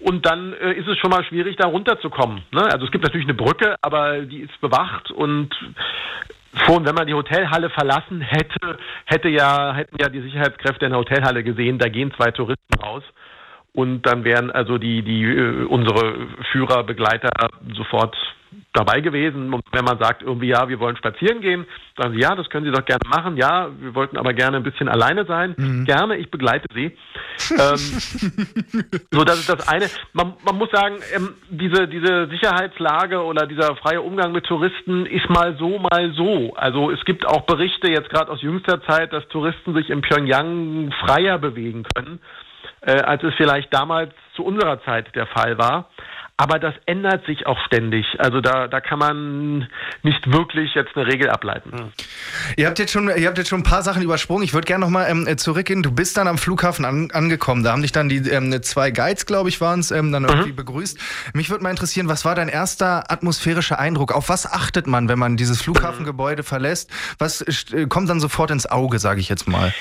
Und 0.00 0.26
dann 0.26 0.52
äh, 0.54 0.72
ist 0.72 0.88
es 0.88 0.98
schon 0.98 1.10
mal 1.10 1.24
schwierig, 1.24 1.56
da 1.56 1.68
runterzukommen. 1.68 2.42
Ne? 2.50 2.64
Also 2.64 2.86
es 2.86 2.90
gibt 2.90 3.04
natürlich 3.04 3.26
eine 3.26 3.34
Brücke, 3.34 3.76
aber 3.82 4.20
die 4.22 4.40
ist 4.40 4.60
bewacht 4.60 5.10
und 5.10 5.54
schon 6.66 6.84
wenn 6.84 6.94
man 6.94 7.06
die 7.06 7.14
Hotelhalle 7.14 7.70
verlassen 7.70 8.20
hätte, 8.20 8.78
hätte 9.06 9.28
ja, 9.28 9.74
hätten 9.74 9.96
ja 10.00 10.08
die 10.08 10.20
Sicherheitskräfte 10.20 10.86
in 10.86 10.90
der 10.90 11.00
Hotelhalle 11.00 11.42
gesehen, 11.44 11.78
da 11.78 11.88
gehen 11.88 12.12
zwei 12.16 12.30
Touristen 12.30 12.74
raus. 12.82 13.02
Und 13.74 14.02
dann 14.02 14.24
wären 14.24 14.50
also 14.50 14.76
die, 14.76 15.02
die, 15.02 15.24
äh, 15.24 15.64
unsere 15.64 16.28
Führer, 16.50 16.84
Begleiter 16.84 17.30
sofort 17.74 18.16
dabei 18.72 19.00
gewesen. 19.00 19.52
Und 19.52 19.62
wenn 19.72 19.84
man 19.84 19.98
sagt 19.98 20.22
irgendwie, 20.22 20.48
ja, 20.48 20.68
wir 20.68 20.80
wollen 20.80 20.96
spazieren 20.96 21.40
gehen, 21.40 21.66
sagen 21.96 22.14
sie, 22.14 22.20
ja, 22.20 22.34
das 22.34 22.48
können 22.48 22.64
Sie 22.64 22.72
doch 22.72 22.84
gerne 22.84 23.06
machen. 23.08 23.36
Ja, 23.36 23.68
wir 23.78 23.94
wollten 23.94 24.16
aber 24.16 24.32
gerne 24.32 24.56
ein 24.56 24.62
bisschen 24.62 24.88
alleine 24.88 25.24
sein. 25.26 25.54
Mhm. 25.56 25.84
Gerne, 25.84 26.16
ich 26.16 26.30
begleite 26.30 26.66
Sie. 26.74 26.96
ähm, 27.50 27.76
so, 29.10 29.24
das 29.24 29.40
ist 29.40 29.48
das 29.48 29.68
eine. 29.68 29.86
Man, 30.12 30.34
man 30.44 30.56
muss 30.56 30.70
sagen, 30.70 30.96
ähm, 31.14 31.34
diese, 31.50 31.88
diese 31.88 32.28
Sicherheitslage 32.28 33.22
oder 33.22 33.46
dieser 33.46 33.76
freie 33.76 34.00
Umgang 34.00 34.32
mit 34.32 34.44
Touristen 34.46 35.06
ist 35.06 35.28
mal 35.28 35.56
so, 35.58 35.78
mal 35.78 36.12
so. 36.14 36.54
Also 36.54 36.90
es 36.90 37.04
gibt 37.04 37.26
auch 37.26 37.42
Berichte 37.42 37.90
jetzt 37.90 38.10
gerade 38.10 38.30
aus 38.30 38.42
jüngster 38.42 38.82
Zeit, 38.84 39.12
dass 39.12 39.26
Touristen 39.28 39.74
sich 39.74 39.90
in 39.90 40.00
Pyongyang 40.00 40.92
freier 41.04 41.38
bewegen 41.38 41.84
können, 41.94 42.20
äh, 42.80 43.00
als 43.02 43.22
es 43.22 43.34
vielleicht 43.34 43.72
damals 43.74 44.12
zu 44.34 44.44
unserer 44.44 44.82
Zeit 44.84 45.14
der 45.14 45.26
Fall 45.26 45.58
war. 45.58 45.90
Aber 46.38 46.58
das 46.58 46.74
ändert 46.86 47.24
sich 47.26 47.46
auch 47.46 47.58
ständig. 47.66 48.06
Also 48.18 48.40
da, 48.40 48.66
da 48.66 48.80
kann 48.80 48.98
man 48.98 49.68
nicht 50.02 50.32
wirklich 50.32 50.74
jetzt 50.74 50.96
eine 50.96 51.06
Regel 51.06 51.30
ableiten. 51.30 51.70
Hm. 51.72 51.92
Ihr 52.56 52.66
habt 52.66 52.78
jetzt 52.78 52.90
schon, 52.90 53.08
ihr 53.08 53.28
habt 53.28 53.38
jetzt 53.38 53.48
schon 53.48 53.60
ein 53.60 53.64
paar 53.64 53.82
Sachen 53.82 54.02
übersprungen. 54.02 54.42
Ich 54.42 54.54
würde 54.54 54.66
gerne 54.66 54.84
nochmal 54.84 55.08
ähm, 55.10 55.38
zurückgehen. 55.38 55.82
Du 55.82 55.92
bist 55.92 56.16
dann 56.16 56.26
am 56.26 56.38
Flughafen 56.38 56.84
an, 56.84 57.10
angekommen. 57.12 57.62
Da 57.62 57.72
haben 57.72 57.82
dich 57.82 57.92
dann 57.92 58.08
die 58.08 58.16
ähm, 58.28 58.62
zwei 58.62 58.90
Guides, 58.90 59.26
glaube 59.26 59.50
ich, 59.50 59.60
waren 59.60 59.80
es, 59.80 59.90
ähm, 59.90 60.10
dann 60.10 60.24
irgendwie 60.24 60.52
mhm. 60.52 60.56
begrüßt. 60.56 60.98
Mich 61.34 61.50
würde 61.50 61.62
mal 61.62 61.70
interessieren, 61.70 62.08
was 62.08 62.24
war 62.24 62.34
dein 62.34 62.48
erster 62.48 63.10
atmosphärischer 63.12 63.78
Eindruck? 63.78 64.12
Auf 64.12 64.28
was 64.28 64.50
achtet 64.50 64.86
man, 64.86 65.08
wenn 65.08 65.18
man 65.18 65.36
dieses 65.36 65.62
Flughafengebäude 65.62 66.42
verlässt? 66.42 66.90
Was 67.18 67.42
äh, 67.72 67.86
kommt 67.86 68.08
dann 68.08 68.20
sofort 68.20 68.50
ins 68.50 68.66
Auge, 68.66 68.98
sage 68.98 69.20
ich 69.20 69.28
jetzt 69.28 69.46
mal? 69.46 69.72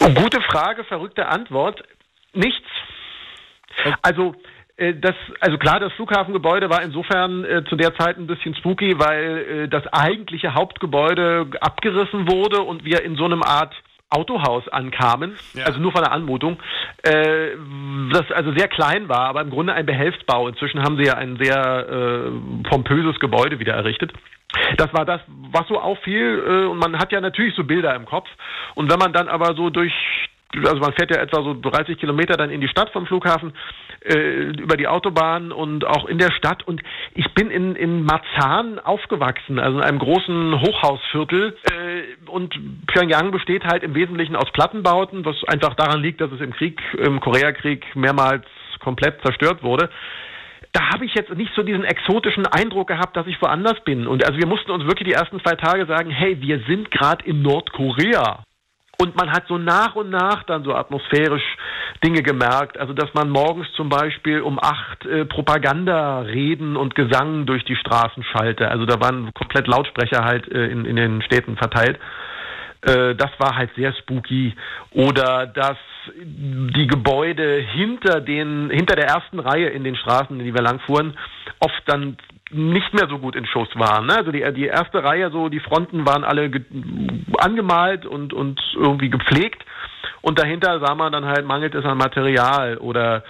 Gute 0.00 0.40
Frage, 0.42 0.84
verrückte 0.84 1.26
Antwort. 1.26 1.82
Nichts. 2.32 2.66
Also 4.02 4.34
äh, 4.76 4.94
das, 4.94 5.14
also 5.40 5.58
klar, 5.58 5.80
das 5.80 5.92
Flughafengebäude 5.94 6.70
war 6.70 6.82
insofern 6.82 7.44
äh, 7.44 7.64
zu 7.64 7.76
der 7.76 7.94
Zeit 7.96 8.16
ein 8.16 8.26
bisschen 8.26 8.54
spooky, 8.54 8.98
weil 8.98 9.38
äh, 9.38 9.68
das 9.68 9.86
eigentliche 9.92 10.54
Hauptgebäude 10.54 11.46
abgerissen 11.60 12.30
wurde 12.30 12.62
und 12.62 12.84
wir 12.84 13.02
in 13.02 13.16
so 13.16 13.24
einem 13.24 13.42
Art 13.42 13.74
Autohaus 14.10 14.66
ankamen, 14.68 15.36
ja. 15.52 15.64
also 15.64 15.80
nur 15.80 15.92
von 15.92 16.02
der 16.02 16.12
Anmutung, 16.12 16.56
äh, 17.02 17.50
das 18.10 18.30
also 18.32 18.52
sehr 18.56 18.68
klein 18.68 19.08
war, 19.08 19.28
aber 19.28 19.42
im 19.42 19.50
Grunde 19.50 19.74
ein 19.74 19.84
Behelfsbau. 19.84 20.48
Inzwischen 20.48 20.82
haben 20.82 20.96
sie 20.96 21.04
ja 21.04 21.14
ein 21.14 21.36
sehr 21.36 21.86
äh, 21.88 22.68
pompöses 22.68 23.20
Gebäude 23.20 23.58
wieder 23.58 23.74
errichtet. 23.74 24.12
Das 24.78 24.92
war 24.94 25.04
das, 25.04 25.20
was 25.26 25.68
so 25.68 25.78
auffiel. 25.78 26.42
Äh, 26.46 26.66
und 26.66 26.78
man 26.78 26.98
hat 26.98 27.12
ja 27.12 27.20
natürlich 27.20 27.54
so 27.54 27.64
Bilder 27.64 27.94
im 27.94 28.06
Kopf. 28.06 28.28
Und 28.74 28.90
wenn 28.90 28.98
man 28.98 29.12
dann 29.12 29.28
aber 29.28 29.54
so 29.54 29.68
durch 29.68 29.92
also 30.56 30.78
man 30.78 30.92
fährt 30.94 31.10
ja 31.10 31.20
etwa 31.20 31.42
so 31.42 31.54
30 31.54 31.98
Kilometer 31.98 32.36
dann 32.36 32.50
in 32.50 32.60
die 32.60 32.68
Stadt 32.68 32.90
vom 32.90 33.06
Flughafen 33.06 33.52
äh, 34.00 34.50
über 34.58 34.76
die 34.76 34.88
Autobahn 34.88 35.52
und 35.52 35.86
auch 35.86 36.06
in 36.06 36.18
der 36.18 36.30
Stadt. 36.30 36.66
Und 36.66 36.82
ich 37.14 37.32
bin 37.34 37.50
in, 37.50 37.76
in 37.76 38.04
Marzahn 38.04 38.78
aufgewachsen, 38.78 39.58
also 39.58 39.78
in 39.78 39.84
einem 39.84 39.98
großen 39.98 40.60
Hochhausviertel. 40.60 41.56
Äh, 41.70 42.30
und 42.30 42.58
Pyongyang 42.86 43.30
besteht 43.30 43.64
halt 43.64 43.82
im 43.82 43.94
Wesentlichen 43.94 44.36
aus 44.36 44.50
Plattenbauten, 44.52 45.24
was 45.24 45.36
einfach 45.44 45.74
daran 45.74 46.00
liegt, 46.00 46.20
dass 46.20 46.32
es 46.32 46.40
im 46.40 46.52
Krieg, 46.52 46.80
im 46.98 47.20
Koreakrieg 47.20 47.84
mehrmals 47.94 48.44
komplett 48.80 49.20
zerstört 49.22 49.62
wurde 49.62 49.90
da 50.72 50.90
habe 50.92 51.06
ich 51.06 51.14
jetzt 51.14 51.34
nicht 51.34 51.52
so 51.56 51.62
diesen 51.62 51.84
exotischen 51.84 52.46
Eindruck 52.46 52.88
gehabt, 52.88 53.16
dass 53.16 53.26
ich 53.26 53.40
woanders 53.40 53.82
bin. 53.84 54.06
Und 54.06 54.24
also 54.24 54.38
wir 54.38 54.46
mussten 54.46 54.70
uns 54.70 54.84
wirklich 54.84 55.08
die 55.08 55.14
ersten 55.14 55.40
zwei 55.40 55.54
Tage 55.54 55.86
sagen, 55.86 56.10
hey, 56.10 56.40
wir 56.40 56.60
sind 56.68 56.90
gerade 56.90 57.24
in 57.24 57.42
Nordkorea. 57.42 58.44
Und 59.00 59.14
man 59.16 59.30
hat 59.30 59.46
so 59.46 59.58
nach 59.58 59.94
und 59.94 60.10
nach 60.10 60.42
dann 60.42 60.64
so 60.64 60.74
atmosphärisch 60.74 61.44
Dinge 62.02 62.22
gemerkt. 62.22 62.78
Also, 62.78 62.92
dass 62.92 63.14
man 63.14 63.30
morgens 63.30 63.68
zum 63.76 63.88
Beispiel 63.88 64.40
um 64.40 64.58
acht 64.58 65.06
äh, 65.06 65.24
Propaganda-Reden 65.24 66.76
und 66.76 66.96
Gesang 66.96 67.46
durch 67.46 67.64
die 67.64 67.76
Straßen 67.76 68.24
schallte. 68.24 68.68
Also, 68.68 68.86
da 68.86 69.00
waren 69.00 69.32
komplett 69.34 69.68
Lautsprecher 69.68 70.24
halt 70.24 70.50
äh, 70.50 70.66
in, 70.66 70.84
in 70.84 70.96
den 70.96 71.22
Städten 71.22 71.56
verteilt. 71.56 72.00
Äh, 72.82 73.14
das 73.14 73.30
war 73.38 73.56
halt 73.56 73.70
sehr 73.76 73.92
spooky. 73.94 74.54
Oder 74.90 75.46
dass 75.46 75.78
die 76.14 76.86
Gebäude 76.86 77.60
hinter 77.72 78.20
den, 78.20 78.70
hinter 78.70 78.96
der 78.96 79.06
ersten 79.06 79.38
Reihe 79.38 79.68
in 79.68 79.84
den 79.84 79.94
Straßen, 79.94 80.38
in 80.38 80.44
die 80.44 80.54
wir 80.54 80.62
langfuhren, 80.62 81.16
oft 81.60 81.82
dann 81.86 82.16
nicht 82.50 82.94
mehr 82.94 83.08
so 83.08 83.18
gut 83.18 83.36
in 83.36 83.46
Schuss 83.46 83.68
waren. 83.74 84.06
Ne? 84.06 84.16
Also 84.16 84.32
die, 84.32 84.44
die 84.54 84.66
erste 84.66 85.02
Reihe, 85.04 85.30
so 85.30 85.48
die 85.48 85.60
Fronten 85.60 86.06
waren 86.06 86.24
alle 86.24 86.50
angemalt 87.38 88.06
und, 88.06 88.32
und 88.32 88.60
irgendwie 88.74 89.10
gepflegt. 89.10 89.64
Und 90.20 90.38
dahinter 90.38 90.80
sah 90.80 90.94
man 90.94 91.12
dann 91.12 91.26
halt, 91.26 91.46
mangelt 91.46 91.74
es 91.74 91.84
an 91.84 91.98
Material 91.98 92.78
oder 92.78 93.22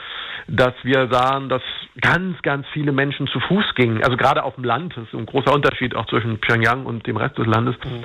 dass 0.46 0.72
wir 0.82 1.08
sahen, 1.08 1.48
dass 1.48 1.62
ganz, 2.00 2.40
ganz 2.42 2.66
viele 2.72 2.92
Menschen 2.92 3.26
zu 3.26 3.40
Fuß 3.40 3.74
gingen. 3.74 4.02
Also 4.02 4.16
gerade 4.16 4.42
auf 4.44 4.54
dem 4.54 4.64
Land, 4.64 4.96
das 4.96 5.04
ist 5.04 5.14
ein 5.14 5.26
großer 5.26 5.52
Unterschied 5.52 5.94
auch 5.94 6.06
zwischen 6.06 6.40
Pyongyang 6.40 6.86
und 6.86 7.06
dem 7.06 7.16
Rest 7.16 7.38
des 7.38 7.46
Landes. 7.46 7.76
Mhm 7.84 8.04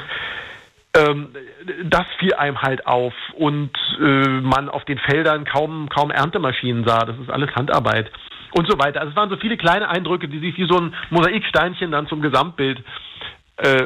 ähm, 0.95 1.29
das 1.85 2.05
fiel 2.19 2.33
einem 2.35 2.61
halt 2.61 2.85
auf 2.85 3.13
und 3.35 3.71
äh, 3.99 4.27
man 4.27 4.69
auf 4.69 4.85
den 4.85 4.99
Feldern 4.99 5.43
kaum, 5.45 5.89
kaum 5.89 6.11
Erntemaschinen 6.11 6.85
sah. 6.85 6.99
Das 6.99 7.17
ist 7.17 7.31
alles 7.31 7.49
Handarbeit 7.55 8.11
und 8.53 8.69
so 8.69 8.77
weiter. 8.79 9.01
Also 9.01 9.11
es 9.11 9.15
waren 9.15 9.29
so 9.29 9.37
viele 9.37 9.57
kleine 9.57 9.89
Eindrücke, 9.89 10.27
die 10.27 10.39
sich 10.39 10.57
wie 10.57 10.67
so 10.67 10.79
ein 10.79 10.93
Mosaiksteinchen 11.09 11.91
dann 11.91 12.07
zum 12.07 12.21
Gesamtbild 12.21 12.83
äh, 13.57 13.85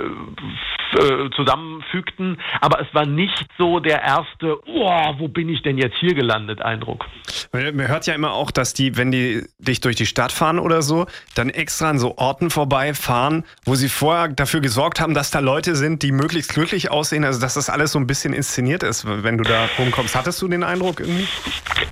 äh, 0.93 1.29
zusammenfügten, 1.36 2.39
aber 2.62 2.79
es 2.79 2.88
war 2.93 3.05
nicht 3.05 3.45
so 3.57 3.81
der 3.81 4.01
erste, 4.01 4.57
oh, 4.65 5.13
wo 5.17 5.27
bin 5.27 5.50
ich 5.50 5.62
denn 5.62 5.77
jetzt 5.77 5.97
hier 5.97 6.13
gelandet, 6.13 6.62
Eindruck. 6.62 7.05
Man 7.51 7.88
hört 7.89 8.07
ja 8.07 8.13
immer 8.13 8.31
auch, 8.31 8.50
dass 8.50 8.74
die, 8.74 8.95
wenn 8.95 9.12
die 9.12 9.43
dich 9.59 9.81
durch 9.81 9.97
die 9.97 10.05
Stadt 10.05 10.31
fahren 10.31 10.59
oder 10.59 10.81
so, 10.81 11.05
dann 11.36 11.50
extra 11.50 11.89
an 11.89 12.00
so 12.00 12.17
Orten 12.17 12.50
vorbeifahren, 12.50 13.43
wo 13.65 13.75
sie 13.75 13.89
vorher 13.89 14.29
dafür 14.29 14.62
gesorgt 14.62 15.01
haben, 15.01 15.13
dass 15.13 15.31
da 15.31 15.39
Leute 15.39 15.75
sind, 15.75 16.01
die 16.01 16.13
möglichst 16.13 16.53
glücklich 16.53 16.89
aussehen, 16.89 17.25
also 17.25 17.41
dass 17.41 17.55
das 17.55 17.69
alles 17.69 17.91
so 17.91 18.00
ein 18.00 18.07
bisschen 18.07 18.31
inszeniert 18.31 18.83
ist, 18.83 19.05
wenn 19.05 19.38
du 19.38 19.43
da 19.43 19.67
rumkommst. 19.77 20.15
Hattest 20.15 20.41
du 20.41 20.47
den 20.47 20.63
Eindruck 20.63 21.01
irgendwie? 21.01 21.27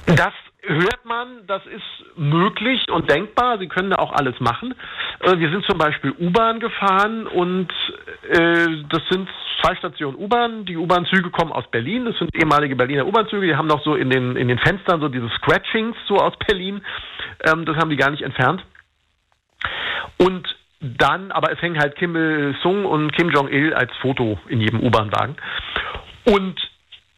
Das 0.06 0.34
hört 0.68 1.06
man, 1.06 1.46
das 1.48 1.66
ist 1.66 2.18
möglich 2.18 2.90
und 2.90 3.10
denkbar. 3.10 3.58
Sie 3.60 3.68
können 3.68 3.92
da 3.92 3.98
auch 3.98 4.14
alles 4.14 4.40
machen. 4.40 4.74
Äh, 5.20 5.38
wir 5.38 5.50
sind 5.50 5.66
zum 5.66 5.78
Beispiel 5.78 6.14
U-Bahn 6.20 6.60
gefahren 6.60 7.28
und 7.28 7.72
äh, 8.30 8.84
das 8.90 9.02
sind 9.10 9.30
zwei 9.62 9.76
Stationen 9.76 10.18
U-Bahn. 10.18 10.66
Die 10.66 10.78
U-Bahn-Züge 10.78 11.30
kommen 11.30 11.52
aus 11.52 11.66
Berlin. 11.72 12.06
Das 12.06 12.18
sind 12.18 12.34
ehemalige 12.36 12.76
Berliner 12.76 13.06
U-Bahn-Züge. 13.06 13.48
Die 13.48 13.56
haben 13.56 13.68
noch 13.68 13.84
so 13.84 13.96
in 13.96 14.10
den, 14.10 14.36
in 14.36 14.48
den 14.48 14.60
Fenstern 14.60 15.00
so 15.00 15.10
diese 15.10 15.30
Scratchings 15.30 15.96
so 16.08 16.18
aus 16.18 16.34
Berlin. 16.48 16.82
Ähm, 17.44 17.66
das 17.66 17.78
haben 17.78 17.90
die 17.90 17.98
gar 17.98 18.12
nicht 18.12 18.24
entfernt. 18.24 18.64
Und 20.18 20.56
dann, 20.82 21.32
aber 21.32 21.52
es 21.52 21.62
hängen 21.62 21.80
halt 21.80 21.96
Kim 21.96 22.16
Il-sung 22.16 22.86
und 22.86 23.12
Kim 23.14 23.30
Jong-il 23.30 23.74
als 23.74 23.92
Foto 24.02 24.40
in 24.48 24.62
jedem 24.62 24.82
U-Bahn-Wagen. 24.82 25.36
Und 26.26 26.56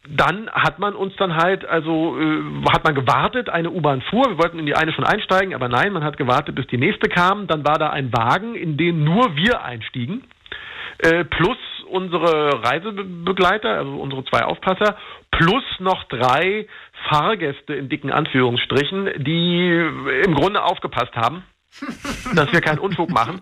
dann 0.09 0.49
hat 0.49 0.79
man 0.79 0.95
uns 0.95 1.15
dann 1.17 1.35
halt, 1.35 1.65
also 1.65 2.17
äh, 2.19 2.69
hat 2.71 2.83
man 2.83 2.95
gewartet, 2.95 3.49
eine 3.49 3.71
U-Bahn 3.71 4.01
fuhr, 4.01 4.29
wir 4.29 4.37
wollten 4.37 4.59
in 4.59 4.65
die 4.65 4.75
eine 4.75 4.93
schon 4.93 5.05
einsteigen, 5.05 5.53
aber 5.53 5.67
nein, 5.67 5.93
man 5.93 6.03
hat 6.03 6.17
gewartet, 6.17 6.55
bis 6.55 6.67
die 6.67 6.77
nächste 6.77 7.09
kam, 7.09 7.47
dann 7.47 7.65
war 7.65 7.77
da 7.77 7.89
ein 7.89 8.11
Wagen, 8.13 8.55
in 8.55 8.77
den 8.77 9.03
nur 9.03 9.35
wir 9.35 9.63
einstiegen, 9.63 10.23
äh, 10.99 11.25
plus 11.25 11.57
unsere 11.89 12.63
Reisebegleiter, 12.63 13.69
also 13.69 13.91
unsere 13.97 14.25
zwei 14.25 14.43
Aufpasser, 14.43 14.97
plus 15.31 15.63
noch 15.79 16.03
drei 16.05 16.67
Fahrgäste 17.09 17.73
in 17.73 17.89
dicken 17.89 18.11
Anführungsstrichen, 18.11 19.23
die 19.23 19.69
im 20.25 20.33
Grunde 20.33 20.63
aufgepasst 20.63 21.15
haben, 21.15 21.43
dass 22.35 22.51
wir 22.51 22.61
keinen 22.61 22.79
Unfug 22.79 23.09
machen. 23.09 23.41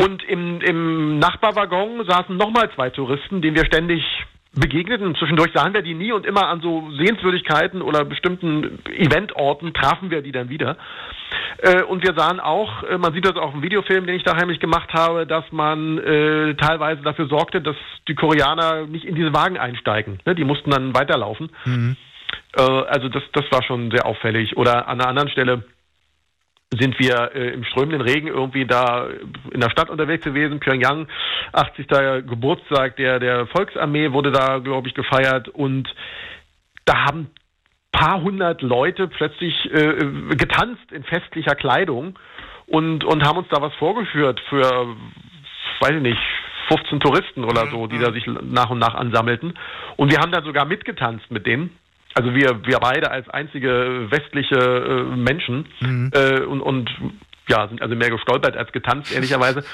Und 0.00 0.22
im, 0.24 0.60
im 0.60 1.18
Nachbarwaggon 1.18 2.04
saßen 2.06 2.36
nochmal 2.36 2.70
zwei 2.74 2.90
Touristen, 2.90 3.42
denen 3.42 3.56
wir 3.56 3.66
ständig 3.66 4.02
begegneten. 4.54 5.14
Zwischendurch 5.14 5.52
sahen 5.54 5.74
wir 5.74 5.82
die 5.82 5.94
nie 5.94 6.12
und 6.12 6.26
immer 6.26 6.48
an 6.48 6.60
so 6.60 6.90
Sehenswürdigkeiten 6.92 7.82
oder 7.82 8.04
bestimmten 8.04 8.80
Eventorten 8.86 9.72
trafen 9.72 10.10
wir 10.10 10.22
die 10.22 10.32
dann 10.32 10.48
wieder. 10.48 10.76
Äh, 11.58 11.82
und 11.82 12.02
wir 12.02 12.14
sahen 12.14 12.40
auch, 12.40 12.82
äh, 12.82 12.98
man 12.98 13.12
sieht 13.12 13.26
das 13.26 13.36
auch 13.36 13.54
im 13.54 13.62
Videofilm, 13.62 14.06
den 14.06 14.16
ich 14.16 14.24
da 14.24 14.36
heimlich 14.36 14.58
gemacht 14.58 14.92
habe, 14.92 15.26
dass 15.26 15.44
man 15.52 15.98
äh, 15.98 16.54
teilweise 16.54 17.02
dafür 17.02 17.26
sorgte, 17.26 17.60
dass 17.60 17.76
die 18.08 18.14
Koreaner 18.14 18.86
nicht 18.86 19.04
in 19.04 19.14
diese 19.14 19.32
Wagen 19.32 19.58
einsteigen. 19.58 20.18
Ne? 20.26 20.34
Die 20.34 20.44
mussten 20.44 20.70
dann 20.70 20.94
weiterlaufen. 20.94 21.50
Mhm. 21.64 21.96
Äh, 22.56 22.62
also 22.62 23.08
das, 23.08 23.22
das 23.32 23.44
war 23.50 23.62
schon 23.62 23.90
sehr 23.90 24.06
auffällig. 24.06 24.56
Oder 24.56 24.88
an 24.88 25.00
einer 25.00 25.08
anderen 25.08 25.28
Stelle 25.28 25.64
sind 26.78 26.98
wir 26.98 27.32
äh, 27.34 27.52
im 27.52 27.64
strömenden 27.64 28.00
Regen 28.00 28.28
irgendwie 28.28 28.64
da 28.64 29.08
in 29.50 29.60
der 29.60 29.70
Stadt 29.70 29.90
unterwegs 29.90 30.24
gewesen. 30.24 30.60
Pyongyang, 30.60 31.08
80. 31.52 31.88
Geburtstag 32.28 32.96
der, 32.96 33.18
der 33.18 33.46
Volksarmee 33.48 34.12
wurde 34.12 34.30
da, 34.30 34.58
glaube 34.58 34.88
ich, 34.88 34.94
gefeiert 34.94 35.48
und 35.48 35.92
da 36.84 37.06
haben 37.06 37.30
paar 37.92 38.22
hundert 38.22 38.62
Leute 38.62 39.08
plötzlich 39.08 39.54
äh, 39.72 39.94
getanzt 40.36 40.92
in 40.92 41.02
festlicher 41.04 41.54
Kleidung 41.54 42.18
und, 42.66 43.04
und 43.04 43.24
haben 43.24 43.38
uns 43.38 43.48
da 43.50 43.60
was 43.60 43.74
vorgeführt 43.74 44.40
für, 44.48 44.96
weiß 45.80 45.96
ich 45.96 46.02
nicht, 46.02 46.20
15 46.68 47.00
Touristen 47.00 47.44
oder 47.44 47.66
so, 47.68 47.88
die 47.88 47.98
da 47.98 48.12
sich 48.12 48.26
nach 48.26 48.70
und 48.70 48.78
nach 48.78 48.94
ansammelten. 48.94 49.54
Und 49.96 50.12
wir 50.12 50.18
haben 50.18 50.30
dann 50.30 50.44
sogar 50.44 50.66
mitgetanzt 50.66 51.28
mit 51.30 51.46
denen. 51.46 51.76
Also 52.14 52.34
wir, 52.34 52.66
wir 52.66 52.78
beide 52.78 53.10
als 53.10 53.28
einzige 53.28 54.06
westliche 54.10 54.56
äh, 54.56 55.16
Menschen 55.16 55.66
mhm. 55.80 56.10
äh, 56.12 56.40
und, 56.40 56.60
und 56.60 56.90
ja, 57.48 57.68
sind 57.68 57.82
also 57.82 57.94
mehr 57.94 58.10
gestolpert 58.10 58.56
als 58.56 58.72
getanzt, 58.72 59.12
ehrlicherweise. 59.12 59.64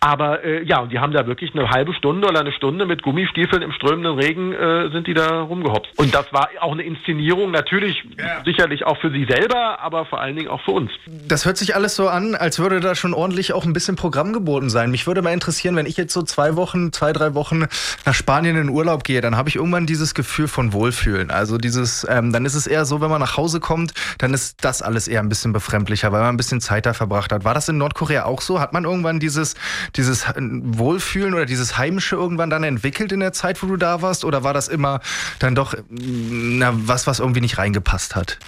Aber 0.00 0.44
äh, 0.44 0.62
ja, 0.64 0.80
und 0.80 0.92
die 0.92 1.00
haben 1.00 1.12
da 1.12 1.26
wirklich 1.26 1.52
eine 1.54 1.70
halbe 1.70 1.92
Stunde 1.92 2.28
oder 2.28 2.40
eine 2.40 2.52
Stunde 2.52 2.86
mit 2.86 3.02
Gummistiefeln 3.02 3.62
im 3.62 3.72
strömenden 3.72 4.18
Regen 4.18 4.52
äh, 4.52 4.90
sind 4.90 5.06
die 5.06 5.14
da 5.14 5.40
rumgehopst. 5.42 5.90
Und 5.96 6.14
das 6.14 6.32
war 6.32 6.48
auch 6.60 6.72
eine 6.72 6.82
Inszenierung, 6.82 7.50
natürlich 7.50 8.04
ja. 8.16 8.42
sicherlich 8.44 8.86
auch 8.86 8.98
für 9.00 9.10
sie 9.10 9.26
selber, 9.28 9.80
aber 9.80 10.06
vor 10.06 10.20
allen 10.20 10.36
Dingen 10.36 10.48
auch 10.48 10.60
für 10.62 10.72
uns. 10.72 10.92
Das 11.06 11.46
hört 11.46 11.56
sich 11.56 11.74
alles 11.74 11.96
so 11.96 12.08
an, 12.08 12.36
als 12.36 12.60
würde 12.60 12.80
da 12.80 12.94
schon 12.94 13.12
ordentlich 13.12 13.52
auch 13.52 13.64
ein 13.64 13.72
bisschen 13.72 13.96
Programm 13.96 14.32
geboten 14.32 14.70
sein. 14.70 14.90
Mich 14.90 15.06
würde 15.06 15.20
mal 15.22 15.32
interessieren, 15.32 15.74
wenn 15.74 15.86
ich 15.86 15.96
jetzt 15.96 16.12
so 16.12 16.22
zwei 16.22 16.54
Wochen, 16.54 16.92
zwei, 16.92 17.12
drei 17.12 17.34
Wochen 17.34 17.66
nach 18.04 18.14
Spanien 18.14 18.56
in 18.56 18.68
Urlaub 18.68 19.02
gehe, 19.02 19.20
dann 19.20 19.36
habe 19.36 19.48
ich 19.48 19.56
irgendwann 19.56 19.86
dieses 19.86 20.14
Gefühl 20.14 20.46
von 20.46 20.72
Wohlfühlen. 20.72 21.30
Also 21.30 21.58
dieses, 21.58 22.06
ähm, 22.08 22.32
dann 22.32 22.44
ist 22.44 22.54
es 22.54 22.66
eher 22.68 22.84
so, 22.84 23.00
wenn 23.00 23.10
man 23.10 23.20
nach 23.20 23.36
Hause 23.36 23.58
kommt, 23.58 23.94
dann 24.18 24.32
ist 24.32 24.64
das 24.64 24.80
alles 24.80 25.08
eher 25.08 25.20
ein 25.20 25.28
bisschen 25.28 25.52
befremdlicher, 25.52 26.12
weil 26.12 26.20
man 26.20 26.34
ein 26.34 26.36
bisschen 26.36 26.60
Zeit 26.60 26.86
da 26.86 26.94
verbracht 26.94 27.32
hat. 27.32 27.44
War 27.44 27.54
das 27.54 27.68
in 27.68 27.78
Nordkorea 27.78 28.24
auch 28.24 28.40
so? 28.40 28.60
Hat 28.60 28.72
man 28.72 28.84
irgendwann 28.84 29.18
dieses 29.18 29.54
dieses 29.96 30.26
Wohlfühlen 30.36 31.34
oder 31.34 31.46
dieses 31.46 31.78
Heimische 31.78 32.16
irgendwann 32.16 32.50
dann 32.50 32.64
entwickelt 32.64 33.12
in 33.12 33.20
der 33.20 33.32
Zeit, 33.32 33.62
wo 33.62 33.66
du 33.66 33.76
da 33.76 34.02
warst? 34.02 34.24
Oder 34.24 34.44
war 34.44 34.54
das 34.54 34.68
immer 34.68 35.00
dann 35.38 35.54
doch 35.54 35.74
na, 35.88 36.72
was, 36.74 37.06
was 37.06 37.20
irgendwie 37.20 37.40
nicht 37.40 37.58
reingepasst 37.58 38.16
hat? 38.16 38.38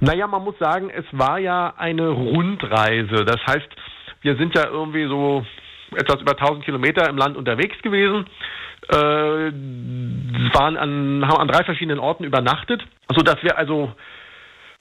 Naja, 0.00 0.26
man 0.26 0.44
muss 0.44 0.58
sagen, 0.58 0.90
es 0.90 1.04
war 1.12 1.38
ja 1.38 1.74
eine 1.76 2.08
Rundreise. 2.08 3.24
Das 3.24 3.40
heißt, 3.46 3.68
wir 4.22 4.36
sind 4.36 4.54
ja 4.54 4.66
irgendwie 4.66 5.06
so 5.06 5.44
etwas 5.94 6.20
über 6.20 6.32
1000 6.32 6.64
Kilometer 6.64 7.08
im 7.08 7.16
Land 7.16 7.36
unterwegs 7.36 7.80
gewesen. 7.82 8.26
Äh, 8.88 8.94
waren 8.94 10.76
an, 10.76 11.26
haben 11.26 11.40
an 11.40 11.48
drei 11.48 11.64
verschiedenen 11.64 11.98
Orten 11.98 12.24
übernachtet, 12.24 12.86
sodass 13.14 13.42
wir 13.42 13.58
also 13.58 13.92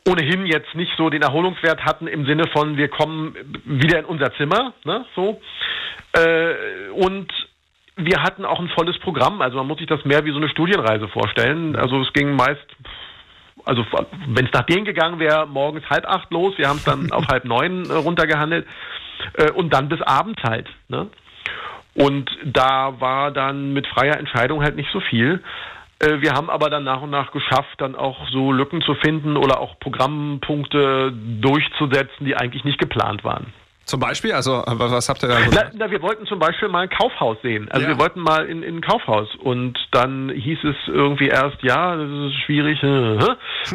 ohnehin 0.08 0.46
jetzt 0.46 0.76
nicht 0.76 0.92
so 0.98 1.10
den 1.10 1.22
Erholungswert 1.22 1.84
hatten 1.84 2.08
im 2.08 2.26
Sinne 2.26 2.48
von, 2.54 2.78
wir 2.78 2.90
kommen 2.90 3.36
wieder 3.66 4.00
in 4.00 4.06
unser 4.06 4.34
Zimmer, 4.36 4.74
ne, 4.84 5.06
so. 5.16 5.42
Äh, 6.14 6.90
und 6.94 7.32
wir 7.98 8.22
hatten 8.22 8.46
auch 8.46 8.60
ein 8.60 8.70
volles 8.70 8.98
Programm, 9.00 9.42
also 9.42 9.58
man 9.58 9.68
muss 9.68 9.78
sich 9.78 9.88
das 9.88 10.04
mehr 10.06 10.26
wie 10.26 10.32
so 10.32 10.38
eine 10.38 10.50
Studienreise 10.50 11.08
vorstellen. 11.08 11.76
Also 11.76 12.02
es 12.02 12.12
ging 12.14 12.36
meist, 12.36 12.66
also 13.64 13.86
wenn 14.28 14.46
es 14.46 14.54
nach 14.54 14.66
denen 14.66 14.86
gegangen 14.86 15.20
wäre, 15.20 15.48
morgens 15.48 15.90
halb 15.90 16.06
acht 16.06 16.32
los, 16.32 16.58
wir 16.58 16.68
haben 16.68 16.78
es 16.78 16.84
dann 16.84 17.12
auf 17.12 17.28
halb 17.30 17.46
neun 17.46 17.90
äh, 17.90 17.94
runtergehandelt 17.94 18.68
äh, 19.34 19.52
und 19.52 19.74
dann 19.74 19.90
bis 19.90 20.02
abends 20.02 20.42
halt. 20.44 20.68
Ne? 20.90 21.08
Und 21.96 22.30
da 22.44 23.00
war 23.00 23.32
dann 23.32 23.72
mit 23.74 23.88
freier 23.88 24.18
Entscheidung 24.18 24.62
halt 24.62 24.76
nicht 24.76 24.92
so 24.92 25.00
viel. 25.00 25.42
Äh, 26.00 26.22
wir 26.22 26.34
haben 26.34 26.50
aber 26.50 26.70
dann 26.70 26.84
nach 26.84 27.02
und 27.02 27.10
nach 27.10 27.32
geschafft, 27.32 27.80
dann 27.80 27.96
auch 27.96 28.28
so 28.30 28.52
Lücken 28.52 28.82
zu 28.82 28.96
finden 28.96 29.38
oder 29.38 29.60
auch 29.60 29.80
Programmpunkte 29.80 31.14
durchzusetzen, 31.42 32.26
die 32.26 32.36
eigentlich 32.36 32.64
nicht 32.64 32.80
geplant 32.80 33.24
waren. 33.24 33.54
Zum 33.86 34.00
Beispiel? 34.00 34.32
Also, 34.32 34.64
was 34.66 35.10
habt 35.10 35.22
ihr 35.24 35.30
da 35.30 35.38
na, 35.52 35.70
na, 35.74 35.92
wir 35.92 36.02
wollten 36.02 36.26
zum 36.26 36.40
Beispiel 36.40 36.70
mal 36.70 36.82
ein 36.82 36.90
Kaufhaus 36.90 37.38
sehen. 37.44 37.70
Also, 37.70 37.84
ja. 37.84 37.90
wir 37.90 38.00
wollten 38.00 38.20
mal 38.20 38.48
in, 38.48 38.64
in 38.64 38.78
ein 38.78 38.82
Kaufhaus. 38.82 39.30
Und 39.36 39.78
dann 39.92 40.30
hieß 40.30 40.58
es 40.64 40.76
irgendwie 40.88 41.28
erst, 41.28 41.62
ja, 41.62 41.96
das 41.96 42.10
ist 42.10 42.34
schwierig. 42.46 42.82
Äh. 42.82 42.88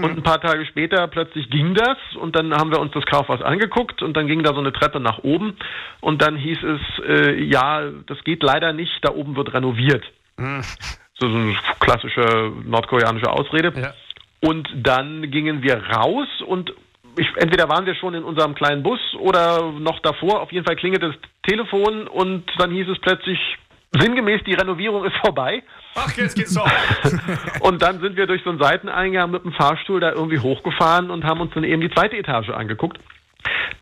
Und 0.03 0.17
ein 0.17 0.23
paar 0.25 0.41
Tage 0.41 0.67
später 0.67 1.07
plötzlich 1.07 1.49
ging 1.49 1.75
das. 1.75 1.97
Und 2.21 2.35
dann 2.35 2.53
haben 2.53 2.73
wir 2.73 2.81
uns 2.81 2.93
das 2.93 3.07
Kaufhaus 3.07 3.41
angeguckt. 3.41 4.03
Und 4.03 4.17
dann 4.17 4.27
ging 4.27 4.43
da 4.43 4.53
so 4.53 4.59
eine 4.59 4.73
Treppe 4.73 4.99
nach 4.99 5.19
oben. 5.19 5.57
Und 6.01 6.21
dann 6.23 6.37
hieß 6.37 6.59
es, 6.65 7.05
äh, 7.07 7.45
ja, 7.45 7.83
das 8.09 8.19
geht 8.25 8.43
leider 8.43 8.73
nicht. 8.73 8.93
Da 9.03 9.13
oben 9.13 9.37
wird 9.37 9.55
renoviert. 9.55 10.05
So 11.21 11.27
eine 11.27 11.55
klassische 11.81 12.53
nordkoreanische 12.65 13.31
Ausrede. 13.31 13.73
Ja. 13.79 13.93
Und 14.41 14.69
dann 14.75 15.31
gingen 15.31 15.63
wir 15.63 15.83
raus 15.85 16.29
und 16.47 16.73
ich, 17.19 17.29
entweder 17.37 17.69
waren 17.69 17.87
wir 17.87 17.95
schon 17.95 18.15
in 18.15 18.25
unserem 18.25 18.55
kleinen 18.55 18.83
Bus 18.83 19.01
oder 19.19 19.71
noch 19.73 20.01
davor. 20.01 20.41
Auf 20.41 20.53
jeden 20.53 20.65
Fall 20.65 20.77
klingelte 20.77 21.09
das 21.09 21.17
Telefon 21.43 22.07
und 22.07 22.45
dann 22.59 22.71
hieß 22.71 22.89
es 22.89 22.99
plötzlich 23.01 23.39
sinngemäß, 23.93 24.43
die 24.47 24.55
Renovierung 24.55 25.05
ist 25.05 25.17
vorbei. 25.17 25.63
Ach, 25.95 26.13
jetzt 26.17 26.37
geht's 26.37 26.55
doch. 26.55 26.71
und 27.61 27.83
dann 27.83 28.01
sind 28.01 28.17
wir 28.17 28.27
durch 28.27 28.43
so 28.45 28.51
einen 28.51 28.63
Seiteneingang 28.63 29.31
mit 29.31 29.45
dem 29.45 29.53
Fahrstuhl 29.53 30.01
da 30.01 30.13
irgendwie 30.13 30.39
hochgefahren 30.39 31.11
und 31.11 31.25
haben 31.25 31.41
uns 31.41 31.53
dann 31.53 31.65
eben 31.65 31.83
die 31.83 31.91
zweite 31.91 32.17
Etage 32.17 32.51
angeguckt 32.51 32.99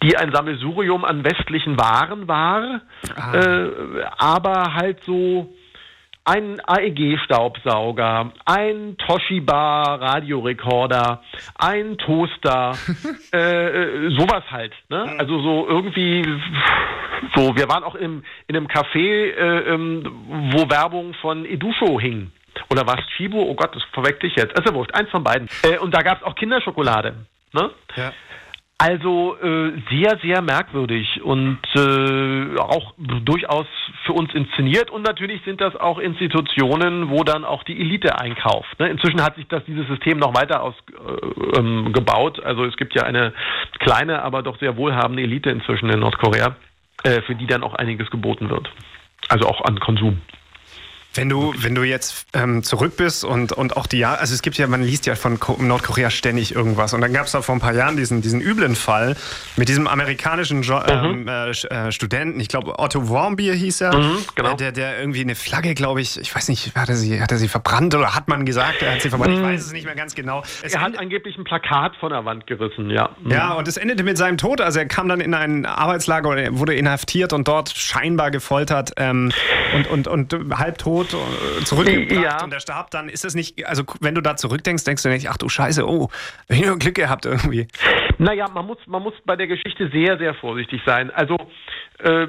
die 0.02 0.16
ein 0.16 0.32
Sammelsurium 0.32 1.04
an 1.04 1.24
westlichen 1.24 1.78
Waren 1.78 2.28
war, 2.28 2.82
ah. 3.16 3.34
äh, 3.34 3.70
aber 4.16 4.74
halt 4.74 5.02
so 5.04 5.52
ein 6.24 6.60
AEG-Staubsauger, 6.60 8.32
ein 8.44 8.96
Toshiba-Radiorekorder, 8.98 11.22
ein 11.58 11.96
Toaster, 11.98 12.76
äh, 13.32 13.38
äh, 13.38 14.10
sowas 14.10 14.44
halt. 14.50 14.74
Ne? 14.88 15.14
Also 15.18 15.40
so 15.40 15.68
irgendwie, 15.68 16.24
so, 17.34 17.56
wir 17.56 17.68
waren 17.68 17.84
auch 17.84 17.94
im, 17.94 18.24
in 18.46 18.56
einem 18.56 18.66
Café, 18.66 19.32
äh, 19.32 19.74
ähm, 19.74 20.02
wo 20.52 20.68
Werbung 20.68 21.14
von 21.14 21.46
Edusho 21.46 21.98
hing. 21.98 22.30
Oder 22.70 22.86
was? 22.86 23.00
Chibo? 23.16 23.42
Oh 23.42 23.54
Gott, 23.54 23.74
das 23.74 23.82
verweckt 23.92 24.22
dich 24.22 24.36
jetzt. 24.36 24.54
Also 24.58 24.74
wurscht, 24.74 24.94
eins 24.94 25.08
von 25.10 25.24
beiden. 25.24 25.48
Äh, 25.62 25.78
und 25.78 25.94
da 25.94 26.02
gab 26.02 26.18
es 26.18 26.24
auch 26.24 26.34
Kinderschokolade. 26.34 27.14
Ne? 27.52 27.70
Ja. 27.96 28.12
Also 28.80 29.36
äh, 29.42 29.72
sehr, 29.90 30.18
sehr 30.22 30.40
merkwürdig 30.40 31.20
und 31.24 31.58
äh, 31.74 32.56
auch 32.60 32.94
durchaus 32.96 33.66
für 34.06 34.12
uns 34.12 34.32
inszeniert. 34.32 34.88
Und 34.92 35.02
natürlich 35.02 35.42
sind 35.44 35.60
das 35.60 35.74
auch 35.74 35.98
Institutionen, 35.98 37.10
wo 37.10 37.24
dann 37.24 37.44
auch 37.44 37.64
die 37.64 37.80
Elite 37.80 38.20
einkauft. 38.20 38.78
Ne? 38.78 38.88
Inzwischen 38.88 39.20
hat 39.20 39.34
sich 39.34 39.48
das 39.48 39.64
dieses 39.64 39.88
System 39.88 40.18
noch 40.18 40.32
weiter 40.32 40.62
ausgebaut. 40.62 42.38
Äh, 42.38 42.42
ähm, 42.42 42.46
also 42.46 42.64
es 42.66 42.76
gibt 42.76 42.94
ja 42.94 43.02
eine 43.02 43.32
kleine, 43.80 44.22
aber 44.22 44.44
doch 44.44 44.60
sehr 44.60 44.76
wohlhabende 44.76 45.24
Elite 45.24 45.50
inzwischen 45.50 45.90
in 45.90 45.98
Nordkorea, 45.98 46.54
äh, 47.02 47.20
für 47.22 47.34
die 47.34 47.48
dann 47.48 47.64
auch 47.64 47.74
einiges 47.74 48.08
geboten 48.10 48.48
wird. 48.48 48.70
Also 49.28 49.48
auch 49.48 49.64
an 49.64 49.80
Konsum. 49.80 50.20
Wenn 51.14 51.28
du, 51.28 51.52
wenn 51.56 51.74
du 51.74 51.82
jetzt 51.82 52.26
ähm, 52.34 52.62
zurück 52.62 52.96
bist 52.96 53.24
und, 53.24 53.52
und 53.52 53.76
auch 53.76 53.86
die 53.86 53.98
Jahre, 53.98 54.18
also 54.18 54.34
es 54.34 54.42
gibt 54.42 54.56
ja, 54.58 54.66
man 54.66 54.82
liest 54.82 55.06
ja 55.06 55.16
von 55.16 55.38
Nordkorea 55.58 56.10
ständig 56.10 56.54
irgendwas. 56.54 56.92
Und 56.92 57.00
dann 57.00 57.12
gab 57.12 57.26
es 57.26 57.32
da 57.32 57.42
vor 57.42 57.56
ein 57.56 57.60
paar 57.60 57.74
Jahren 57.74 57.96
diesen, 57.96 58.20
diesen 58.20 58.40
üblen 58.40 58.76
Fall 58.76 59.16
mit 59.56 59.68
diesem 59.68 59.86
amerikanischen 59.86 60.62
jo 60.62 60.76
mhm. 60.76 61.26
ähm, 61.26 61.28
äh, 61.28 61.50
äh, 61.50 61.92
Studenten, 61.92 62.38
ich 62.38 62.48
glaube 62.48 62.78
Otto 62.78 63.08
Warmbier 63.08 63.54
hieß 63.54 63.80
er, 63.80 63.96
mhm, 63.96 64.18
genau. 64.34 64.52
äh, 64.52 64.56
der, 64.56 64.72
der 64.72 65.00
irgendwie 65.00 65.22
eine 65.22 65.34
Flagge, 65.34 65.74
glaube 65.74 66.00
ich, 66.02 66.20
ich 66.20 66.34
weiß 66.34 66.48
nicht, 66.48 66.76
hat 66.76 66.88
er, 66.88 66.96
sie, 66.96 67.20
hat 67.20 67.32
er 67.32 67.38
sie 67.38 67.48
verbrannt 67.48 67.94
oder 67.94 68.14
hat 68.14 68.28
man 68.28 68.44
gesagt, 68.44 68.82
er 68.82 68.94
hat 68.94 69.02
sie 69.02 69.08
verbrannt, 69.08 69.38
mhm. 69.38 69.40
ich 69.40 69.44
weiß 69.44 69.66
es 69.66 69.72
nicht 69.72 69.86
mehr 69.86 69.96
ganz 69.96 70.14
genau. 70.14 70.42
Es 70.62 70.74
er 70.74 70.82
hat 70.82 70.98
angeblich 70.98 71.36
ein 71.38 71.44
Plakat 71.44 71.96
von 71.96 72.10
der 72.10 72.24
Wand 72.26 72.46
gerissen, 72.46 72.90
ja. 72.90 73.10
Mhm. 73.22 73.30
Ja, 73.30 73.54
und 73.54 73.66
es 73.66 73.76
endete 73.76 74.04
mit 74.04 74.18
seinem 74.18 74.36
Tod. 74.36 74.60
Also 74.60 74.78
er 74.78 74.86
kam 74.86 75.08
dann 75.08 75.20
in 75.20 75.34
ein 75.34 75.66
Arbeitslager 75.66 76.28
und 76.28 76.58
wurde 76.58 76.74
inhaftiert 76.74 77.32
und 77.32 77.48
dort 77.48 77.70
scheinbar 77.70 78.30
gefoltert 78.30 78.92
ähm, 78.98 79.32
und, 79.74 79.86
und, 79.88 80.08
und 80.32 80.58
halbtot 80.58 80.97
tot 81.04 81.20
äh, 81.60 81.64
zurückgebracht 81.64 82.22
ja. 82.22 82.44
und 82.44 82.52
der 82.52 82.60
starb, 82.60 82.90
dann 82.90 83.08
ist 83.08 83.24
es 83.24 83.34
nicht, 83.34 83.66
also 83.66 83.84
wenn 84.00 84.14
du 84.14 84.20
da 84.20 84.36
zurückdenkst, 84.36 84.84
denkst 84.84 85.02
du 85.02 85.08
nicht, 85.08 85.28
ach 85.28 85.36
du 85.36 85.48
Scheiße, 85.48 85.86
oh, 85.86 86.08
ich 86.48 86.64
nur 86.64 86.78
Glück 86.78 86.94
gehabt 86.94 87.26
irgendwie. 87.26 87.68
Naja, 88.18 88.48
man 88.48 88.66
muss, 88.66 88.78
man 88.86 89.02
muss 89.02 89.14
bei 89.24 89.36
der 89.36 89.46
Geschichte 89.46 89.90
sehr, 89.92 90.18
sehr 90.18 90.34
vorsichtig 90.34 90.82
sein. 90.84 91.10
Also 91.10 91.36
äh, 91.98 92.26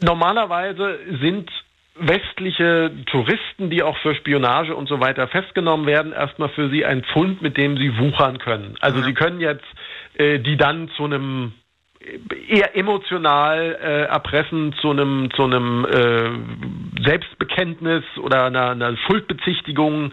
normalerweise 0.00 0.98
sind 1.20 1.50
westliche 1.96 2.92
Touristen, 3.06 3.68
die 3.68 3.82
auch 3.82 3.96
für 3.98 4.14
Spionage 4.14 4.74
und 4.74 4.88
so 4.88 5.00
weiter 5.00 5.28
festgenommen 5.28 5.86
werden, 5.86 6.12
erstmal 6.12 6.48
für 6.50 6.70
sie 6.70 6.84
ein 6.84 7.04
Pfund, 7.04 7.42
mit 7.42 7.56
dem 7.56 7.76
sie 7.76 7.98
wuchern 7.98 8.38
können. 8.38 8.76
Also 8.80 9.00
ja. 9.00 9.04
sie 9.04 9.14
können 9.14 9.40
jetzt 9.40 9.66
äh, 10.14 10.38
die 10.38 10.56
dann 10.56 10.88
zu 10.96 11.04
einem 11.04 11.52
eher 12.00 12.76
emotional 12.76 13.78
äh, 13.80 14.02
erpressen 14.04 14.74
zu 14.80 14.90
einem 14.90 15.30
zu 15.34 15.44
einem 15.44 15.84
äh, 15.84 17.02
Selbstbekenntnis 17.04 18.04
oder 18.16 18.46
einer, 18.46 18.70
einer 18.70 18.96
Schuldbezichtigung 18.96 20.12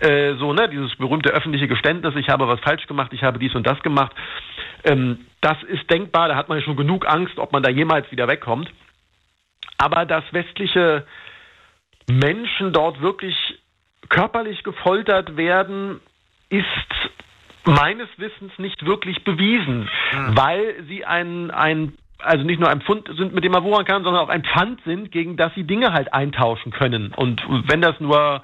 äh, 0.00 0.34
so 0.34 0.52
ne 0.52 0.68
dieses 0.68 0.96
berühmte 0.96 1.30
öffentliche 1.30 1.68
Geständnis 1.68 2.14
ich 2.16 2.28
habe 2.28 2.48
was 2.48 2.58
falsch 2.60 2.86
gemacht 2.88 3.12
ich 3.12 3.22
habe 3.22 3.38
dies 3.38 3.54
und 3.54 3.66
das 3.66 3.80
gemacht. 3.82 4.12
Ähm, 4.82 5.26
das 5.40 5.62
ist 5.62 5.88
denkbar 5.88 6.28
da 6.28 6.34
hat 6.34 6.48
man 6.48 6.58
ja 6.58 6.64
schon 6.64 6.76
genug 6.76 7.06
Angst 7.06 7.38
ob 7.38 7.52
man 7.52 7.62
da 7.62 7.70
jemals 7.70 8.10
wieder 8.10 8.26
wegkommt. 8.26 8.70
Aber 9.78 10.06
dass 10.06 10.24
westliche 10.32 11.06
Menschen 12.10 12.72
dort 12.72 13.00
wirklich 13.00 13.36
körperlich 14.08 14.64
gefoltert 14.64 15.36
werden 15.36 16.00
ist 16.50 16.66
meines 17.68 18.08
Wissens 18.16 18.52
nicht 18.58 18.84
wirklich 18.84 19.24
bewiesen, 19.24 19.88
mhm. 20.12 20.36
weil 20.36 20.84
sie 20.88 21.04
ein, 21.04 21.50
ein 21.50 21.94
also 22.20 22.44
nicht 22.44 22.58
nur 22.58 22.68
ein 22.68 22.80
Pfund 22.80 23.08
sind, 23.16 23.32
mit 23.32 23.44
dem 23.44 23.52
man 23.52 23.62
wuchern 23.62 23.84
kann, 23.84 24.02
sondern 24.02 24.24
auch 24.24 24.28
ein 24.28 24.42
Pfand 24.42 24.80
sind, 24.84 25.12
gegen 25.12 25.36
das 25.36 25.54
sie 25.54 25.64
Dinge 25.64 25.92
halt 25.92 26.12
eintauschen 26.12 26.72
können. 26.72 27.12
Und 27.14 27.42
wenn 27.70 27.80
das 27.80 28.00
nur 28.00 28.42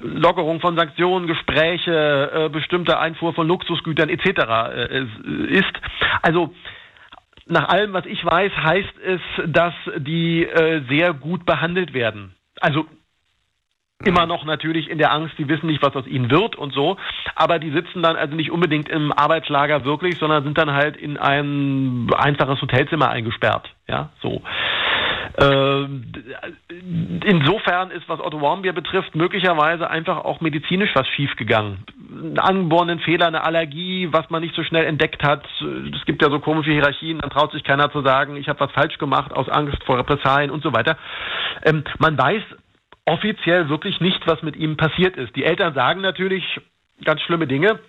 Lockerung 0.00 0.60
von 0.60 0.76
Sanktionen, 0.76 1.26
Gespräche, 1.26 2.30
äh, 2.32 2.48
bestimmte 2.48 2.98
Einfuhr 2.98 3.34
von 3.34 3.46
Luxusgütern 3.46 4.08
etc. 4.08 4.28
Äh, 4.28 5.04
ist. 5.48 5.72
Also 6.22 6.54
nach 7.46 7.68
allem, 7.68 7.92
was 7.92 8.06
ich 8.06 8.24
weiß, 8.24 8.52
heißt 8.56 8.98
es, 9.04 9.20
dass 9.46 9.74
die 9.96 10.44
äh, 10.44 10.82
sehr 10.88 11.12
gut 11.12 11.44
behandelt 11.44 11.92
werden. 11.92 12.34
Also 12.60 12.86
immer 14.04 14.26
noch 14.26 14.44
natürlich 14.44 14.88
in 14.88 14.98
der 14.98 15.12
Angst, 15.12 15.34
die 15.38 15.48
wissen 15.48 15.66
nicht, 15.66 15.82
was 15.82 15.94
aus 15.94 16.06
ihnen 16.06 16.30
wird 16.30 16.56
und 16.56 16.72
so. 16.72 16.96
Aber 17.34 17.58
die 17.58 17.70
sitzen 17.70 18.02
dann 18.02 18.16
also 18.16 18.34
nicht 18.34 18.50
unbedingt 18.50 18.88
im 18.88 19.12
Arbeitslager 19.12 19.84
wirklich, 19.84 20.18
sondern 20.18 20.44
sind 20.44 20.58
dann 20.58 20.72
halt 20.72 20.96
in 20.96 21.16
ein 21.16 22.10
einfaches 22.16 22.60
Hotelzimmer 22.60 23.10
eingesperrt. 23.10 23.68
Ja, 23.88 24.10
so. 24.22 24.42
Ähm, 25.38 26.12
insofern 27.24 27.90
ist, 27.90 28.08
was 28.08 28.20
Otto 28.20 28.40
Warmbier 28.40 28.72
betrifft, 28.72 29.14
möglicherweise 29.14 29.88
einfach 29.88 30.18
auch 30.24 30.40
medizinisch 30.40 30.90
was 30.94 31.06
schiefgegangen. 31.08 31.84
Einen 32.10 32.38
angeborenen 32.38 32.98
Fehler, 33.00 33.28
eine 33.28 33.44
Allergie, 33.44 34.08
was 34.10 34.28
man 34.30 34.42
nicht 34.42 34.54
so 34.54 34.64
schnell 34.64 34.84
entdeckt 34.84 35.22
hat. 35.22 35.44
Es 35.94 36.04
gibt 36.04 36.22
ja 36.22 36.30
so 36.30 36.40
komische 36.40 36.72
Hierarchien, 36.72 37.20
dann 37.20 37.30
traut 37.30 37.52
sich 37.52 37.62
keiner 37.62 37.90
zu 37.92 38.02
sagen, 38.02 38.36
ich 38.36 38.48
habe 38.48 38.60
was 38.60 38.72
falsch 38.72 38.98
gemacht 38.98 39.32
aus 39.32 39.48
Angst 39.48 39.82
vor 39.84 39.98
Repressalien 39.98 40.50
und 40.50 40.62
so 40.62 40.72
weiter. 40.72 40.96
Ähm, 41.64 41.84
man 41.98 42.18
weiß 42.18 42.42
offiziell 43.10 43.68
wirklich 43.68 44.00
nicht, 44.00 44.26
was 44.26 44.42
mit 44.42 44.56
ihm 44.56 44.76
passiert 44.76 45.16
ist. 45.16 45.34
Die 45.34 45.44
Eltern 45.44 45.74
sagen 45.74 46.00
natürlich 46.00 46.44
ganz 47.04 47.20
schlimme 47.22 47.46
Dinge, 47.46 47.80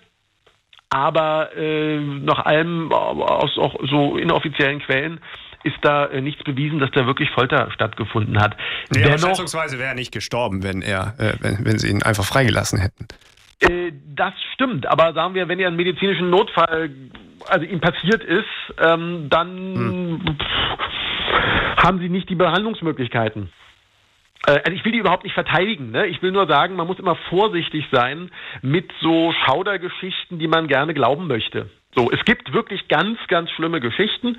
aber 0.90 1.56
äh, 1.56 1.98
nach 1.98 2.44
allem 2.44 2.92
aus 2.92 3.56
auch 3.56 3.76
so 3.88 4.16
inoffiziellen 4.16 4.80
Quellen 4.80 5.20
ist 5.64 5.76
da 5.82 6.06
äh, 6.06 6.20
nichts 6.20 6.42
bewiesen, 6.42 6.80
dass 6.80 6.90
da 6.90 7.06
wirklich 7.06 7.30
Folter 7.30 7.70
stattgefunden 7.72 8.40
hat. 8.40 8.56
Nee, 8.92 9.02
Dennoch, 9.02 9.28
schätzungsweise 9.28 9.78
wäre 9.78 9.90
er 9.90 9.94
nicht 9.94 10.12
gestorben, 10.12 10.64
wenn 10.64 10.82
er, 10.82 11.14
äh, 11.18 11.34
wenn, 11.40 11.64
wenn 11.64 11.78
sie 11.78 11.88
ihn 11.88 12.02
einfach 12.02 12.24
freigelassen 12.24 12.80
hätten. 12.80 13.06
Äh, 13.60 13.92
das 14.14 14.34
stimmt, 14.54 14.86
aber 14.86 15.12
sagen 15.12 15.34
wir, 15.34 15.48
wenn 15.48 15.60
er 15.60 15.68
einen 15.68 15.76
medizinischen 15.76 16.30
Notfall, 16.30 16.90
also 17.48 17.64
ihm 17.64 17.80
passiert 17.80 18.24
ist, 18.24 18.44
ähm, 18.84 19.28
dann 19.30 19.56
hm. 19.56 20.36
haben 21.76 22.00
sie 22.00 22.08
nicht 22.08 22.28
die 22.28 22.34
Behandlungsmöglichkeiten. 22.34 23.50
Äh, 24.46 24.60
also 24.64 24.72
ich 24.72 24.84
will 24.84 24.92
die 24.92 24.98
überhaupt 24.98 25.24
nicht 25.24 25.34
verteidigen. 25.34 25.90
Ne? 25.90 26.06
Ich 26.06 26.22
will 26.22 26.32
nur 26.32 26.46
sagen, 26.46 26.76
man 26.76 26.86
muss 26.86 26.98
immer 26.98 27.16
vorsichtig 27.28 27.86
sein 27.90 28.30
mit 28.60 28.90
so 29.00 29.32
Schaudergeschichten, 29.44 30.38
die 30.38 30.48
man 30.48 30.68
gerne 30.68 30.94
glauben 30.94 31.26
möchte. 31.26 31.70
So, 31.94 32.10
es 32.10 32.24
gibt 32.24 32.52
wirklich 32.52 32.88
ganz, 32.88 33.18
ganz 33.28 33.50
schlimme 33.50 33.80
Geschichten, 33.80 34.38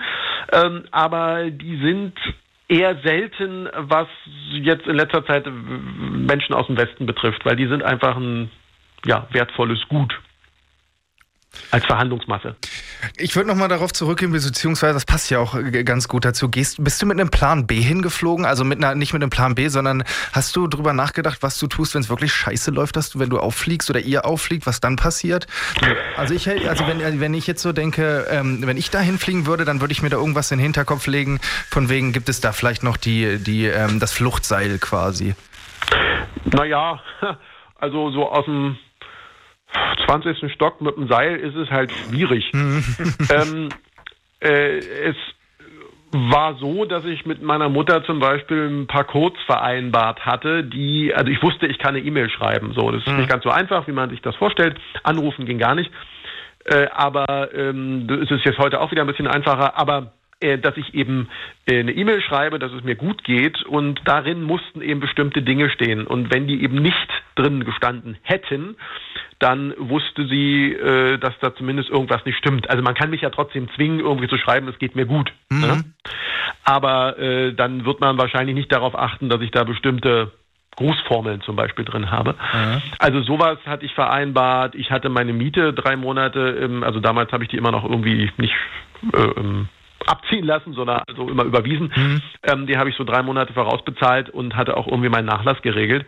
ähm, 0.52 0.86
aber 0.92 1.52
die 1.52 1.78
sind 1.78 2.14
eher 2.68 2.98
selten, 3.04 3.70
was 3.76 4.08
jetzt 4.52 4.88
in 4.88 4.96
letzter 4.96 5.24
Zeit 5.26 5.46
Menschen 5.48 6.56
aus 6.56 6.66
dem 6.66 6.78
Westen 6.78 7.06
betrifft, 7.06 7.46
weil 7.46 7.56
die 7.56 7.68
sind 7.68 7.84
einfach 7.84 8.18
ein 8.18 8.50
ja, 9.06 9.28
wertvolles 9.32 9.88
Gut 9.88 10.20
als 11.72 11.86
Verhandlungsmasse. 11.86 12.56
Ich 13.18 13.36
würde 13.36 13.48
nochmal 13.48 13.68
darauf 13.68 13.92
zurückgehen, 13.94 14.32
beziehungsweise 14.32 14.94
das 14.94 15.06
passt 15.06 15.30
ja 15.30 15.40
auch 15.40 15.56
ganz 15.86 16.08
gut 16.08 16.26
dazu. 16.26 16.50
Gehst, 16.50 16.84
bist 16.84 17.02
du 17.02 17.06
mit 17.06 17.20
einem 17.20 17.30
Plan 17.30 17.68
B 17.68 17.82
hingeflogen? 17.82 18.46
Also 18.46 18.64
mit 18.64 18.78
einer, 18.78 18.96
nicht 18.96 19.14
mit 19.14 19.22
einem 19.22 19.30
Plan 19.30 19.56
B, 19.56 19.68
sondern 19.68 20.04
hast 20.32 20.56
du 20.56 20.68
darüber 20.68 20.94
nachgedacht, 20.94 21.40
was 21.42 21.58
du 21.58 21.68
tust, 21.68 21.96
wenn 21.96 22.02
es 22.02 22.10
wirklich 22.10 22.34
scheiße 22.34 22.72
läuft, 22.72 22.96
dass 22.96 23.10
du, 23.10 23.20
wenn 23.20 23.30
du 23.30 23.40
auffliegst 23.40 23.90
oder 23.90 24.00
ihr 24.00 24.26
auffliegt, 24.26 24.66
was 24.66 24.82
dann 24.82 24.96
passiert? 24.96 25.48
Also 26.16 26.34
ich, 26.34 26.50
also 26.50 26.88
wenn, 26.88 27.20
wenn 27.20 27.34
ich 27.34 27.48
jetzt 27.48 27.62
so 27.62 27.72
denke, 27.72 28.28
ähm, 28.30 28.66
wenn 28.66 28.78
ich 28.78 28.90
da 28.90 29.00
hinfliegen 29.00 29.46
würde, 29.46 29.66
dann 29.66 29.82
würde 29.82 29.92
ich 29.92 30.02
mir 30.02 30.10
da 30.10 30.18
irgendwas 30.18 30.52
in 30.52 30.58
den 30.58 30.64
Hinterkopf 30.64 31.08
legen, 31.08 31.40
von 31.70 31.90
wegen 31.90 32.14
gibt 32.14 32.30
es 32.30 32.42
da 32.42 32.52
vielleicht 32.52 32.84
noch 32.84 32.98
die, 32.98 33.38
die, 33.40 33.66
ähm, 33.66 34.00
das 34.00 34.12
Fluchtseil 34.12 34.78
quasi. 34.80 35.36
Naja, 36.46 37.02
also 37.80 38.12
so 38.12 38.30
aus 38.30 38.46
dem 38.46 38.78
20. 40.06 40.52
Stock 40.54 40.82
mit 40.82 40.98
dem 40.98 41.08
Seil 41.08 41.38
ist 41.38 41.56
es 41.56 41.70
halt 41.70 41.92
schwierig. 41.92 42.52
ähm, 42.54 43.70
äh, 44.40 44.78
es 44.78 45.16
war 46.12 46.56
so, 46.56 46.86
dass 46.86 47.06
ich 47.06 47.26
mit 47.26 47.42
meiner 47.42 47.70
Mutter 47.70 48.04
zum 48.06 48.20
Beispiel 48.20 48.70
ein 48.70 48.88
paar 48.88 49.04
Codes 49.04 49.42
vereinbart 49.46 50.26
hatte, 50.26 50.64
die, 50.64 51.12
also 51.14 51.32
ich 51.32 51.42
wusste, 51.42 51.66
ich 51.66 51.80
kann 51.80 51.96
eine 51.96 52.06
E-Mail 52.06 52.30
schreiben. 52.30 52.74
So, 52.74 52.92
das 52.92 53.02
ist 53.02 53.12
mhm. 53.12 53.18
nicht 53.18 53.30
ganz 53.30 53.44
so 53.44 53.50
einfach, 53.50 53.88
wie 53.88 53.94
man 53.94 54.10
sich 54.12 54.22
das 54.22 54.36
vorstellt. 54.36 54.78
Anrufen 55.02 55.46
ging 55.46 55.58
gar 55.58 55.74
nicht. 55.74 55.92
Äh, 56.66 56.88
aber 56.94 57.50
ähm, 57.54 58.08
es 58.10 58.30
ist 58.30 58.46
jetzt 58.46 58.60
heute 58.60 58.80
auch 58.80 58.92
wieder 58.92 59.02
ein 59.02 59.08
bisschen 59.08 59.28
einfacher. 59.28 59.78
Aber 59.78 60.14
dass 60.58 60.78
ich 60.78 60.94
eben 60.94 61.30
äh, 61.66 61.80
eine 61.80 61.92
E-Mail 61.92 62.22
schreibe, 62.22 62.60
dass 62.60 62.72
es 62.72 62.84
mir 62.84 62.96
gut 62.96 63.24
geht 63.24 63.64
und 63.64 64.02
darin 64.06 64.44
mussten 64.44 64.82
eben 64.82 65.00
bestimmte 65.00 65.42
Dinge 65.42 65.70
stehen. 65.70 66.06
Und 66.06 66.34
wenn 66.34 66.48
die 66.48 66.62
eben 66.64 66.82
nicht 66.82 67.10
drin 67.36 67.64
gestanden 67.64 68.18
hätten, 68.24 68.76
dann 69.40 69.74
wusste 69.78 70.28
sie, 70.28 70.74
äh, 70.74 71.18
dass 71.18 71.34
da 71.40 71.56
zumindest 71.56 71.90
irgendwas 71.90 72.26
nicht 72.26 72.38
stimmt. 72.38 72.70
Also 72.70 72.84
man 72.84 72.96
kann 72.96 73.10
mich 73.10 73.22
ja 73.22 73.30
trotzdem 73.30 73.70
zwingen, 73.76 74.00
irgendwie 74.00 74.28
zu 74.28 74.38
schreiben, 74.38 74.68
es 74.68 74.80
geht 74.80 74.96
mir 74.96 75.06
gut. 75.06 75.32
Mhm. 75.50 75.62
Ne? 75.62 75.84
Aber 76.64 77.18
äh, 77.18 77.54
dann 77.54 77.86
wird 77.86 78.00
man 78.00 78.18
wahrscheinlich 78.18 78.56
nicht 78.56 78.72
darauf 78.72 78.98
achten, 78.98 79.30
dass 79.30 79.42
ich 79.42 79.52
da 79.52 79.64
bestimmte 79.64 80.32
Grußformeln 80.76 81.42
zum 81.42 81.56
Beispiel 81.56 81.86
drin 81.86 82.10
habe. 82.10 82.36
Mhm. 82.54 82.82
Also 83.00 83.22
sowas 83.22 83.60
hatte 83.66 83.86
ich 83.86 83.94
vereinbart. 83.94 84.76
Ich 84.76 84.92
hatte 84.92 85.10
meine 85.10 85.34
Miete 85.34 85.74
drei 85.74 85.96
Monate, 85.96 86.82
also 86.82 87.00
damals 87.00 87.32
habe 87.32 87.44
ich 87.44 87.50
die 87.50 87.58
immer 87.58 87.72
noch 87.72 87.84
irgendwie 87.84 88.32
nicht 88.38 88.54
äh, 89.14 89.64
abziehen 90.08 90.46
lassen, 90.46 90.74
sondern 90.74 91.02
also 91.08 91.30
immer 91.30 91.44
überwiesen. 91.44 91.92
Mhm. 91.96 92.22
Ähm, 92.44 92.68
die 92.68 92.78
habe 92.78 92.90
ich 92.90 92.96
so 92.96 93.04
drei 93.04 93.22
Monate 93.22 93.54
vorausbezahlt 93.54 94.30
und 94.30 94.56
hatte 94.56 94.78
auch 94.78 94.88
irgendwie 94.88 95.10
meinen 95.10 95.26
Nachlass 95.26 95.62
geregelt. 95.62 96.06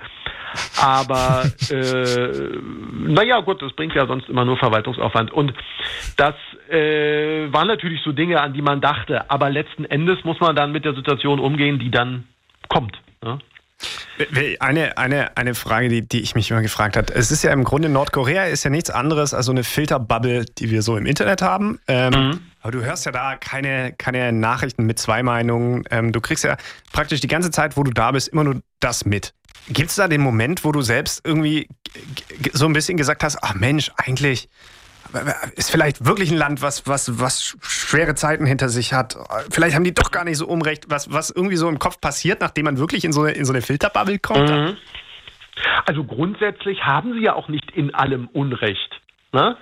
Aber 0.81 1.43
äh, 1.69 2.59
naja, 2.91 3.41
gut, 3.41 3.61
das 3.61 3.73
bringt 3.73 3.93
ja 3.93 4.07
sonst 4.07 4.29
immer 4.29 4.45
nur 4.45 4.57
Verwaltungsaufwand. 4.57 5.31
Und 5.31 5.53
das 6.17 6.35
äh, 6.69 7.51
waren 7.51 7.67
natürlich 7.67 8.01
so 8.03 8.11
Dinge, 8.11 8.41
an 8.41 8.53
die 8.53 8.61
man 8.61 8.81
dachte. 8.81 9.29
Aber 9.29 9.49
letzten 9.49 9.85
Endes 9.85 10.23
muss 10.23 10.39
man 10.39 10.55
dann 10.55 10.71
mit 10.71 10.85
der 10.85 10.93
Situation 10.93 11.39
umgehen, 11.39 11.79
die 11.79 11.91
dann 11.91 12.25
kommt. 12.69 12.99
Ne? 13.23 13.39
Eine, 14.59 14.97
eine, 14.97 15.35
eine 15.35 15.55
Frage, 15.55 15.89
die, 15.89 16.07
die 16.07 16.21
ich 16.21 16.35
mich 16.35 16.49
immer 16.49 16.61
gefragt 16.61 16.95
habe. 16.95 17.13
Es 17.13 17.31
ist 17.31 17.43
ja 17.43 17.51
im 17.51 17.65
Grunde, 17.65 17.89
Nordkorea 17.89 18.45
ist 18.45 18.63
ja 18.63 18.69
nichts 18.69 18.89
anderes 18.89 19.33
als 19.33 19.47
so 19.47 19.51
eine 19.51 19.65
Filterbubble, 19.65 20.45
die 20.57 20.71
wir 20.71 20.81
so 20.81 20.95
im 20.95 21.05
Internet 21.05 21.41
haben. 21.41 21.79
Ähm, 21.87 22.13
mhm. 22.13 22.39
Aber 22.65 22.71
du 22.71 22.83
hörst 22.83 23.05
ja 23.05 23.11
da 23.11 23.35
keine, 23.35 23.93
keine 23.95 24.31
Nachrichten 24.31 24.87
mit 24.87 24.97
zwei 24.97 25.21
Meinungen. 25.21 25.83
Ähm, 25.91 26.11
du 26.11 26.19
kriegst 26.19 26.43
ja 26.43 26.57
praktisch 26.91 27.19
die 27.19 27.27
ganze 27.27 27.51
Zeit, 27.51 27.77
wo 27.77 27.83
du 27.83 27.91
da 27.91 28.09
bist, 28.09 28.27
immer 28.29 28.43
nur 28.43 28.59
das 28.79 29.05
mit. 29.05 29.35
Gibt 29.69 29.91
es 29.91 29.97
da 29.97 30.07
den 30.07 30.21
Moment, 30.21 30.63
wo 30.63 30.71
du 30.71 30.81
selbst 30.81 31.21
irgendwie 31.23 31.67
so 32.53 32.65
ein 32.65 32.73
bisschen 32.73 32.97
gesagt 32.97 33.23
hast, 33.23 33.37
ach 33.43 33.53
Mensch, 33.53 33.91
eigentlich 33.97 34.49
ist 35.55 35.69
vielleicht 35.69 36.05
wirklich 36.05 36.31
ein 36.31 36.39
Land, 36.39 36.63
was, 36.63 36.87
was, 36.87 37.19
was 37.19 37.55
schwere 37.61 38.15
Zeiten 38.15 38.47
hinter 38.47 38.69
sich 38.69 38.93
hat. 38.93 39.15
Vielleicht 39.51 39.75
haben 39.75 39.83
die 39.83 39.93
doch 39.93 40.09
gar 40.09 40.23
nicht 40.23 40.37
so 40.37 40.47
Unrecht, 40.47 40.85
was, 40.89 41.13
was 41.13 41.29
irgendwie 41.29 41.57
so 41.57 41.69
im 41.69 41.77
Kopf 41.77 42.01
passiert, 42.01 42.41
nachdem 42.41 42.65
man 42.65 42.79
wirklich 42.79 43.05
in 43.05 43.13
so 43.13 43.21
eine, 43.21 43.33
in 43.33 43.45
so 43.45 43.53
eine 43.53 43.61
Filterbubble 43.61 44.17
kommt. 44.17 44.49
Mhm. 44.49 44.77
Also 45.85 46.03
grundsätzlich 46.03 46.81
haben 46.81 47.13
sie 47.13 47.21
ja 47.25 47.35
auch 47.35 47.47
nicht 47.47 47.69
in 47.75 47.93
allem 47.93 48.27
Unrecht. 48.33 49.01
Ne? 49.33 49.55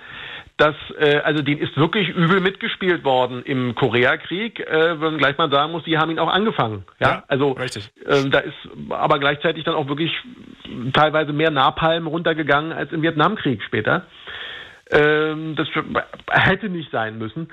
Das, 0.56 0.76
äh, 1.00 1.16
also 1.18 1.42
den 1.42 1.58
ist 1.58 1.76
wirklich 1.76 2.08
übel 2.10 2.40
mitgespielt 2.40 3.02
worden 3.04 3.42
im 3.42 3.74
Koreakrieg, 3.74 4.60
äh, 4.60 5.00
wenn 5.00 5.18
gleich 5.18 5.36
mal 5.36 5.50
sagen 5.50 5.72
muss, 5.72 5.82
die 5.82 5.98
haben 5.98 6.12
ihn 6.12 6.20
auch 6.20 6.32
angefangen. 6.32 6.84
Ja, 7.00 7.08
ja 7.08 7.24
also 7.26 7.52
richtig. 7.52 7.90
Äh, 8.06 8.28
da 8.30 8.38
ist 8.38 8.54
aber 8.90 9.18
gleichzeitig 9.18 9.64
dann 9.64 9.74
auch 9.74 9.88
wirklich 9.88 10.12
teilweise 10.92 11.32
mehr 11.32 11.50
Napalm 11.50 12.06
runtergegangen 12.06 12.72
als 12.72 12.92
im 12.92 13.02
Vietnamkrieg 13.02 13.64
später. 13.64 14.06
Ähm, 14.92 15.56
das 15.56 15.66
hätte 16.30 16.68
nicht 16.68 16.92
sein 16.92 17.18
müssen. 17.18 17.48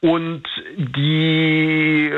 Und 0.00 0.42
die, 0.76 2.10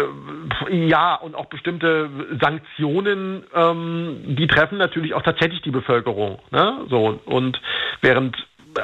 ja, 0.70 1.16
und 1.16 1.34
auch 1.34 1.46
bestimmte 1.46 2.08
Sanktionen, 2.40 3.44
ähm, 3.54 4.36
die 4.38 4.46
treffen 4.46 4.78
natürlich 4.78 5.12
auch 5.12 5.20
tatsächlich 5.20 5.60
die 5.60 5.70
Bevölkerung. 5.70 6.38
Ne? 6.50 6.86
So, 6.88 7.20
und 7.26 7.60
während 8.00 8.38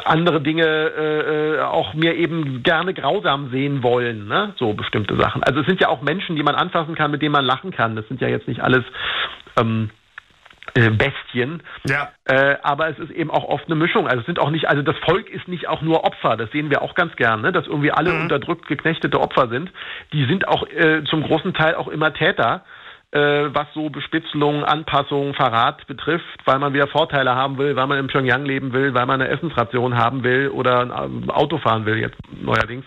andere 0.05 0.41
Dinge 0.41 0.65
äh, 0.65 1.57
äh, 1.57 1.61
auch 1.61 1.95
mir 1.95 2.15
eben 2.15 2.63
gerne 2.63 2.95
grausam 2.95 3.51
sehen 3.51 3.83
wollen, 3.83 4.29
ne? 4.29 4.55
so 4.57 4.73
bestimmte 4.75 5.17
Sachen. 5.17 5.43
Also 5.43 5.61
es 5.61 5.67
sind 5.67 5.81
ja 5.81 5.89
auch 5.89 6.03
Menschen, 6.03 6.37
die 6.37 6.43
man 6.43 6.55
anfassen 6.55 6.95
kann, 6.95 7.11
mit 7.11 7.23
denen 7.23 7.33
man 7.33 7.45
lachen 7.45 7.71
kann. 7.71 7.97
Das 7.97 8.07
sind 8.09 8.21
ja 8.21 8.29
jetzt 8.29 8.49
nicht 8.49 8.61
alles 8.61 8.85
ähm, 9.59 9.91
äh, 10.75 10.91
Bestien. 10.91 11.63
Ja. 11.89 12.11
Äh, 12.25 12.57
aber 12.63 12.89
es 12.89 12.99
ist 12.99 13.11
eben 13.11 13.31
auch 13.31 13.45
oft 13.45 13.67
eine 13.67 13.75
Mischung. 13.75 14.07
Also 14.07 14.21
es 14.21 14.27
sind 14.27 14.39
auch 14.39 14.51
nicht, 14.51 14.69
also 14.69 14.83
das 14.83 14.97
Volk 14.99 15.29
ist 15.29 15.49
nicht 15.49 15.69
auch 15.69 15.83
nur 15.83 16.05
Opfer. 16.05 16.37
Das 16.37 16.51
sehen 16.53 16.71
wir 16.71 16.83
auch 16.83 16.95
ganz 16.95 17.17
gerne, 17.17 17.43
ne? 17.43 17.53
dass 17.53 17.67
irgendwie 17.67 17.91
alle 17.91 18.13
mhm. 18.13 18.23
unterdrückt 18.23 18.69
geknechtete 18.69 19.21
Opfer 19.21 19.49
sind. 19.49 19.71
Die 20.13 20.25
sind 20.27 20.47
auch 20.47 20.67
äh, 20.69 21.03
zum 21.05 21.23
großen 21.23 21.55
Teil 21.55 21.75
auch 21.75 21.89
immer 21.89 22.13
Täter. 22.13 22.65
Äh, 23.13 23.53
was 23.53 23.67
so 23.75 23.91
Bespitzelung, 23.91 24.65
Anpassung, 24.65 25.35
Verrat 25.35 25.85
betrifft, 25.89 26.25
weil 26.45 26.61
man 26.61 26.73
wieder 26.73 26.87
Vorteile 26.87 27.35
haben 27.35 27.59
will, 27.59 27.75
weil 27.75 27.89
man 27.89 27.99
in 27.99 28.07
Pyongyang 28.07 28.45
leben 28.45 28.73
will, 28.73 28.95
weil 28.95 29.05
man 29.05 29.21
eine 29.21 29.31
Essensration 29.31 29.97
haben 29.97 30.23
will 30.23 30.49
oder 30.51 30.83
ein 30.83 31.29
Auto 31.29 31.59
fahren 31.59 31.87
will 31.87 31.99
jetzt 31.99 32.17
neuerdings. 32.41 32.85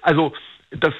Also 0.00 0.32
das, 0.70 0.94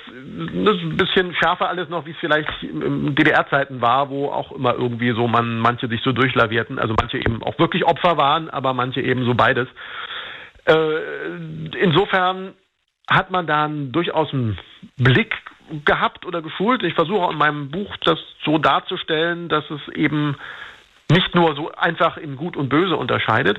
das 0.64 0.76
ist 0.76 0.82
ein 0.82 0.96
bisschen 0.98 1.34
schärfer 1.34 1.68
alles 1.68 1.88
noch, 1.88 2.04
wie 2.04 2.10
es 2.10 2.16
vielleicht 2.18 2.62
in 2.62 3.14
DDR-Zeiten 3.14 3.80
war, 3.80 4.10
wo 4.10 4.28
auch 4.28 4.52
immer 4.52 4.74
irgendwie 4.74 5.12
so 5.12 5.26
man 5.28 5.60
manche 5.60 5.88
sich 5.88 6.02
so 6.02 6.12
durchlavierten, 6.12 6.78
also 6.78 6.94
manche 7.00 7.18
eben 7.18 7.42
auch 7.42 7.58
wirklich 7.58 7.86
Opfer 7.86 8.18
waren, 8.18 8.50
aber 8.50 8.74
manche 8.74 9.00
eben 9.00 9.24
so 9.24 9.34
beides. 9.34 9.68
Äh, 10.66 11.78
insofern 11.80 12.52
hat 13.10 13.30
man 13.30 13.46
dann 13.46 13.92
durchaus 13.92 14.32
einen 14.32 14.58
Blick 14.98 15.34
gehabt 15.84 16.26
oder 16.26 16.42
geschult. 16.42 16.82
Ich 16.82 16.94
versuche 16.94 17.32
in 17.32 17.38
meinem 17.38 17.70
Buch 17.70 17.96
das 18.04 18.18
so 18.44 18.58
darzustellen, 18.58 19.48
dass 19.48 19.64
es 19.70 19.94
eben 19.94 20.36
nicht 21.10 21.34
nur 21.34 21.54
so 21.54 21.72
einfach 21.72 22.16
in 22.16 22.36
Gut 22.36 22.56
und 22.56 22.68
Böse 22.68 22.96
unterscheidet. 22.96 23.58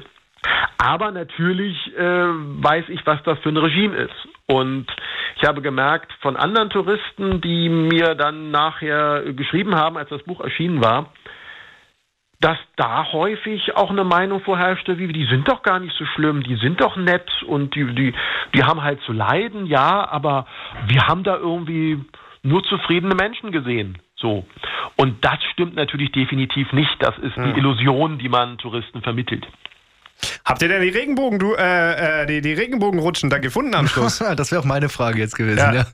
Aber 0.78 1.12
natürlich 1.12 1.76
äh, 1.98 2.02
weiß 2.02 2.86
ich, 2.88 3.06
was 3.06 3.22
das 3.24 3.38
für 3.40 3.50
ein 3.50 3.58
Regime 3.58 3.96
ist. 3.98 4.28
Und 4.46 4.88
ich 5.36 5.48
habe 5.48 5.62
gemerkt 5.62 6.12
von 6.22 6.38
anderen 6.38 6.70
Touristen, 6.70 7.42
die 7.42 7.70
mir 7.70 8.16
dann 8.16 8.52
nachher 8.52 9.24
geschrieben 9.34 9.76
haben, 9.76 9.98
als 9.98 10.10
das 10.10 10.24
Buch 10.24 10.40
erschienen 10.42 10.84
war, 10.84 11.12
dass 12.40 12.58
da 12.78 13.12
häufig 13.12 13.76
auch 13.76 13.90
eine 13.90 14.06
Meinung 14.06 14.42
vorherrschte, 14.42 14.98
wie 14.98 15.12
die 15.12 15.26
sind 15.26 15.48
doch 15.48 15.62
gar 15.62 15.80
nicht 15.80 15.96
so 15.98 16.06
schlimm, 16.06 16.42
die 16.44 16.56
sind 16.56 16.80
doch 16.80 16.96
nett 16.96 17.30
und 17.44 17.76
die, 17.76 17.86
die, 17.94 18.14
die 18.54 18.64
haben 18.64 18.82
halt 18.82 19.02
zu 19.02 19.12
leiden, 19.12 19.66
ja, 19.66 20.08
aber 20.10 20.46
wir 20.88 21.08
haben 21.08 21.24
da 21.24 21.36
irgendwie 21.36 22.00
nur 22.42 22.64
zufriedene 22.64 23.16
Menschen 23.16 23.52
gesehen. 23.52 23.98
So. 24.16 24.46
Und 24.96 25.24
das 25.24 25.38
stimmt 25.52 25.76
natürlich 25.76 26.12
definitiv 26.12 26.72
nicht. 26.74 26.96
Das 27.00 27.18
ist 27.18 27.36
die 27.38 27.58
Illusion, 27.58 28.20
die 28.20 28.30
man 28.30 28.58
Touristen 28.58 29.02
vermittelt. 29.02 29.46
Habt 30.44 30.62
ihr 30.62 30.68
denn 30.68 30.82
die 30.82 30.90
Regenbogen, 30.90 31.40
du, 31.40 31.54
äh, 31.54 32.24
äh, 32.24 32.26
die, 32.26 32.42
die 32.42 32.54
Regenbogenrutschen 32.54 33.30
da 33.30 33.38
gefunden 33.38 33.76
am 33.76 33.88
Schluss? 33.88 34.20
das 34.36 34.52
wäre 34.52 34.62
auch 34.62 34.66
meine 34.66 34.90
Frage 34.90 35.20
jetzt 35.20 35.36
gewesen, 35.36 35.58
Ja. 35.58 35.74
ja. 35.74 35.86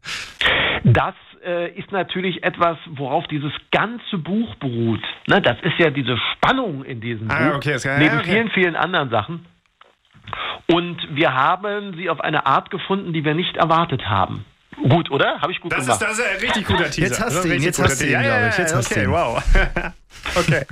Das 0.87 1.15
äh, 1.43 1.71
ist 1.71 1.91
natürlich 1.91 2.43
etwas, 2.43 2.77
worauf 2.91 3.25
dieses 3.27 3.51
ganze 3.71 4.19
Buch 4.19 4.53
beruht. 4.55 5.01
Ne, 5.27 5.41
das 5.41 5.57
ist 5.63 5.79
ja 5.79 5.89
diese 5.89 6.15
Spannung 6.33 6.83
in 6.85 7.01
diesem 7.01 7.29
Ah, 7.31 7.49
Buch, 7.49 7.55
okay, 7.57 7.75
ja- 7.83 7.97
neben 7.97 8.19
okay. 8.19 8.31
vielen, 8.31 8.49
vielen 8.51 8.75
anderen 8.75 9.09
Sachen. 9.09 9.45
Und 10.71 10.97
wir 11.15 11.33
haben 11.33 11.95
sie 11.97 12.09
auf 12.09 12.21
eine 12.21 12.45
Art 12.45 12.69
gefunden, 12.69 13.13
die 13.13 13.25
wir 13.25 13.33
nicht 13.33 13.57
erwartet 13.57 14.07
haben. 14.09 14.45
Gut, 14.89 15.09
oder? 15.11 15.39
Habe 15.41 15.51
ich 15.51 15.61
gut 15.61 15.71
Das 15.71 15.79
ist, 15.79 15.85
gemacht. 15.85 16.01
das 16.01 16.19
ist 16.19 16.25
ein 16.25 16.37
richtig 16.39 16.67
guter 16.67 16.89
Teaser. 16.89 17.07
Jetzt 17.07 17.19
hast 17.19 17.27
Das 17.29 17.35
ist 17.35 17.43
du 17.45 17.49
ein 17.49 17.55
ihn, 17.57 17.63
jetzt 17.63 17.81
hast 17.81 18.01
du 18.01 18.05
ihn, 18.05 18.11
ja, 18.11 18.21
ja, 18.21 18.37
glaub 18.39 18.49
ich, 18.51 18.57
ja, 18.57 18.63
jetzt 18.63 18.75
hast 18.75 18.89
du 18.91 18.95
okay, 18.95 19.03
ihn. 19.05 19.11
wow. 19.11 19.43
okay. 20.35 20.65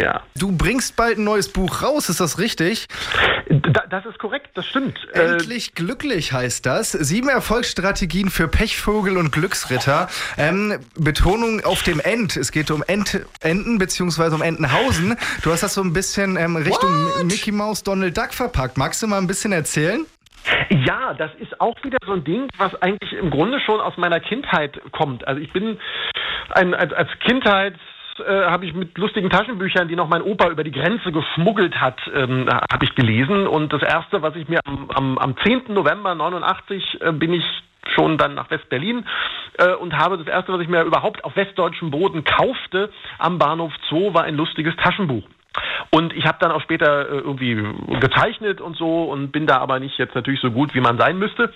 ja. 0.00 0.22
Du 0.36 0.52
bringst 0.52 0.96
bald 0.96 1.18
ein 1.18 1.24
neues 1.24 1.48
Buch 1.48 1.82
raus, 1.82 2.08
ist 2.08 2.20
das 2.20 2.38
richtig? 2.38 2.86
Da, 3.48 3.84
das 3.90 4.06
ist 4.06 4.18
korrekt, 4.18 4.50
das 4.54 4.66
stimmt. 4.66 4.96
Äh, 5.12 5.32
Endlich 5.32 5.74
glücklich 5.74 6.32
heißt 6.32 6.64
das. 6.66 6.92
Sieben 6.92 7.28
Erfolgsstrategien 7.28 8.30
für 8.30 8.46
Pechvogel 8.48 9.16
und 9.16 9.32
Glücksritter. 9.32 10.08
Ähm, 10.38 10.78
Betonung 10.94 11.64
auf 11.64 11.82
dem 11.82 11.98
End. 12.00 12.36
Es 12.36 12.52
geht 12.52 12.70
um 12.70 12.82
Ent, 12.86 13.20
Enten 13.40 13.78
beziehungsweise 13.78 14.34
um 14.36 14.42
Entenhausen. 14.42 15.16
Du 15.42 15.50
hast 15.52 15.62
das 15.62 15.74
so 15.74 15.82
ein 15.82 15.92
bisschen 15.92 16.36
ähm, 16.36 16.56
Richtung 16.56 16.90
Mickey 17.26 17.50
Mouse, 17.52 17.82
Donald 17.82 18.16
Duck 18.16 18.32
verpackt. 18.34 18.76
Magst 18.78 19.02
du 19.02 19.06
mal 19.08 19.18
ein 19.18 19.26
bisschen 19.26 19.52
erzählen? 19.52 20.06
Ja, 20.70 21.14
das 21.14 21.30
ist 21.38 21.60
auch 21.60 21.76
wieder 21.82 21.98
so 22.04 22.12
ein 22.12 22.24
Ding, 22.24 22.48
was 22.56 22.80
eigentlich 22.80 23.12
im 23.12 23.30
Grunde 23.30 23.60
schon 23.60 23.80
aus 23.80 23.96
meiner 23.96 24.20
Kindheit 24.20 24.80
kommt. 24.92 25.26
Also 25.26 25.40
ich 25.40 25.52
bin 25.52 25.78
ein, 26.50 26.74
als, 26.74 26.92
als 26.92 27.10
Kindheit 27.20 27.74
äh, 28.20 28.44
habe 28.46 28.66
ich 28.66 28.74
mit 28.74 28.96
lustigen 28.98 29.30
Taschenbüchern, 29.30 29.88
die 29.88 29.96
noch 29.96 30.08
mein 30.08 30.22
Opa 30.22 30.48
über 30.48 30.64
die 30.64 30.72
Grenze 30.72 31.12
geschmuggelt 31.12 31.80
hat, 31.80 31.98
ähm, 32.14 32.48
habe 32.48 32.84
ich 32.84 32.94
gelesen. 32.94 33.46
Und 33.46 33.72
das 33.72 33.82
erste, 33.82 34.22
was 34.22 34.36
ich 34.36 34.48
mir 34.48 34.60
am, 34.64 34.90
am, 34.90 35.18
am 35.18 35.36
10. 35.36 35.64
November 35.68 36.14
89 36.14 37.00
äh, 37.00 37.12
bin 37.12 37.32
ich 37.32 37.44
schon 37.94 38.18
dann 38.18 38.34
nach 38.34 38.50
West-Berlin 38.50 39.06
äh, 39.58 39.74
und 39.74 39.96
habe 39.96 40.18
das 40.18 40.26
erste, 40.26 40.52
was 40.52 40.60
ich 40.60 40.68
mir 40.68 40.82
überhaupt 40.82 41.24
auf 41.24 41.36
westdeutschem 41.36 41.90
Boden 41.90 42.24
kaufte 42.24 42.90
am 43.18 43.38
Bahnhof 43.38 43.72
Zoo, 43.88 44.14
war 44.14 44.24
ein 44.24 44.36
lustiges 44.36 44.76
Taschenbuch. 44.76 45.24
Und 45.90 46.12
ich 46.12 46.26
habe 46.26 46.38
dann 46.40 46.52
auch 46.52 46.62
später 46.62 47.08
äh, 47.08 47.18
irgendwie 47.18 47.56
gezeichnet 48.00 48.60
und 48.60 48.76
so 48.76 49.04
und 49.04 49.32
bin 49.32 49.46
da 49.46 49.58
aber 49.58 49.80
nicht 49.80 49.98
jetzt 49.98 50.14
natürlich 50.14 50.40
so 50.40 50.50
gut, 50.50 50.74
wie 50.74 50.80
man 50.80 50.98
sein 50.98 51.18
müsste. 51.18 51.52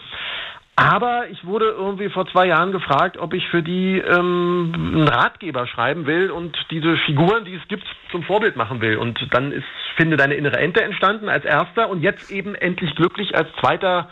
Aber 0.76 1.28
ich 1.30 1.46
wurde 1.46 1.66
irgendwie 1.66 2.08
vor 2.08 2.26
zwei 2.26 2.46
Jahren 2.46 2.72
gefragt, 2.72 3.16
ob 3.16 3.32
ich 3.32 3.48
für 3.48 3.62
die 3.62 3.98
ähm, 3.98 4.72
einen 4.74 5.08
Ratgeber 5.08 5.68
schreiben 5.68 6.06
will 6.06 6.32
und 6.32 6.56
diese 6.70 6.96
Figuren, 6.96 7.44
die 7.44 7.54
es 7.54 7.68
gibt, 7.68 7.84
zum 8.10 8.24
Vorbild 8.24 8.56
machen 8.56 8.80
will. 8.80 8.96
Und 8.96 9.24
dann 9.32 9.52
ist 9.52 9.64
Finde 9.96 10.16
deine 10.16 10.34
innere 10.34 10.58
Ente 10.58 10.82
entstanden 10.82 11.28
als 11.28 11.44
erster 11.44 11.88
und 11.88 12.02
jetzt 12.02 12.30
eben 12.30 12.54
endlich 12.56 12.94
glücklich 12.96 13.36
als 13.36 13.48
zweiter 13.60 14.08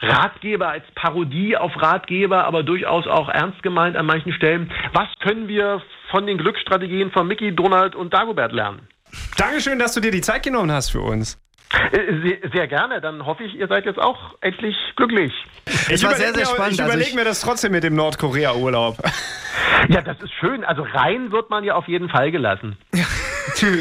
Ratgeber, 0.00 0.68
als 0.68 0.84
Parodie 0.94 1.56
auf 1.56 1.72
Ratgeber, 1.82 2.44
aber 2.44 2.62
durchaus 2.62 3.06
auch 3.06 3.28
ernst 3.28 3.62
gemeint 3.62 3.96
an 3.96 4.06
manchen 4.06 4.32
Stellen. 4.32 4.70
Was 4.92 5.08
können 5.20 5.48
wir 5.48 5.82
von 6.10 6.26
den 6.26 6.38
Glücksstrategien 6.38 7.10
von 7.10 7.26
Mickey, 7.26 7.54
Donald 7.56 7.96
und 7.96 8.14
Dagobert 8.14 8.52
lernen? 8.52 8.86
Dankeschön, 9.36 9.78
dass 9.78 9.94
du 9.94 10.00
dir 10.00 10.10
die 10.10 10.20
Zeit 10.20 10.42
genommen 10.42 10.70
hast 10.72 10.90
für 10.90 11.00
uns. 11.00 11.38
Äh, 11.92 11.98
Sehr, 12.22 12.50
sehr 12.52 12.66
gerne, 12.68 13.00
dann 13.00 13.26
hoffe 13.26 13.42
ich, 13.42 13.54
ihr 13.54 13.66
seid 13.66 13.84
jetzt 13.86 13.98
auch 13.98 14.36
endlich 14.40 14.76
glücklich. 14.96 15.32
Es 15.90 16.02
war 16.04 16.14
sehr, 16.14 16.32
sehr 16.32 16.44
mir, 16.44 16.46
spannend. 16.46 16.74
Ich 16.74 16.80
Also 16.80 16.92
überlege 16.92 17.10
ich- 17.10 17.14
mir 17.16 17.24
das 17.24 17.40
trotzdem 17.40 17.72
mit 17.72 17.82
dem 17.84 17.94
Nordkorea-Urlaub. 17.96 18.96
Ja, 19.88 20.00
das 20.00 20.20
ist 20.22 20.32
schön. 20.40 20.64
Also 20.64 20.82
rein 20.82 21.32
wird 21.32 21.50
man 21.50 21.64
ja 21.64 21.74
auf 21.74 21.86
jeden 21.88 22.08
Fall 22.08 22.30
gelassen. 22.30 22.76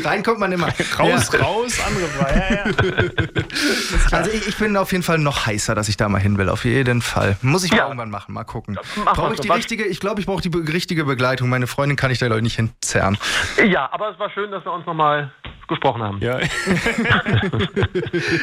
Rein 0.03 0.23
kommt 0.23 0.39
man 0.39 0.51
immer. 0.51 0.67
Raus, 0.99 1.31
raus, 1.39 1.77
andere. 1.85 2.07
Ja, 2.35 2.55
ja. 2.55 2.63
Also 4.11 4.29
ich, 4.31 4.47
ich 4.47 4.57
bin 4.57 4.75
auf 4.77 4.91
jeden 4.91 5.03
Fall 5.03 5.17
noch 5.17 5.45
heißer, 5.45 5.75
dass 5.75 5.87
ich 5.89 5.97
da 5.97 6.07
mal 6.09 6.19
hin 6.21 6.37
will. 6.37 6.49
Auf 6.49 6.65
jeden 6.65 7.01
Fall. 7.01 7.37
Muss 7.41 7.63
ich 7.63 7.71
mal 7.71 7.77
Ja. 7.77 7.85
irgendwann 7.85 8.09
machen. 8.09 8.33
Mal 8.33 8.43
gucken. 8.43 8.77
Mach 9.03 9.13
Brauche 9.15 9.31
ich 9.31 9.37
so. 9.37 9.43
die 9.43 9.49
Was- 9.49 9.57
richtige? 9.57 9.85
Ich 9.85 9.99
glaube, 9.99 10.19
ich 10.21 10.25
brauche 10.27 10.41
die 10.41 10.49
be 10.49 10.59
richtige 10.71 11.05
Begleitung. 11.05 11.49
Meine 11.49 11.67
Freundin 11.67 11.95
kann 11.95 12.11
ich 12.11 12.19
da 12.19 12.27
Leute 12.27 12.41
nicht 12.43 12.55
hinzerren. 12.55 13.17
Ja, 13.65 13.89
aber 13.91 14.11
es 14.11 14.19
war 14.19 14.29
schön, 14.31 14.51
dass 14.51 14.63
wir 14.65 14.71
uns 14.71 14.85
nochmal 14.85 15.31
gesprochen 15.67 16.03
haben. 16.03 16.19
ja. 16.21 16.37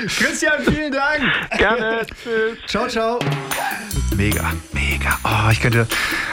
Christian, 0.09 0.63
vielen 0.65 0.93
Dank. 0.93 1.23
Gerne. 1.57 2.07
Tschüss. 2.07 2.59
Ciao, 2.67 2.87
ciao. 2.89 3.19
Mega, 4.17 4.53
mega. 4.73 5.19
Oh, 5.25 5.51
ich 5.51 5.61
könnte, 5.61 5.87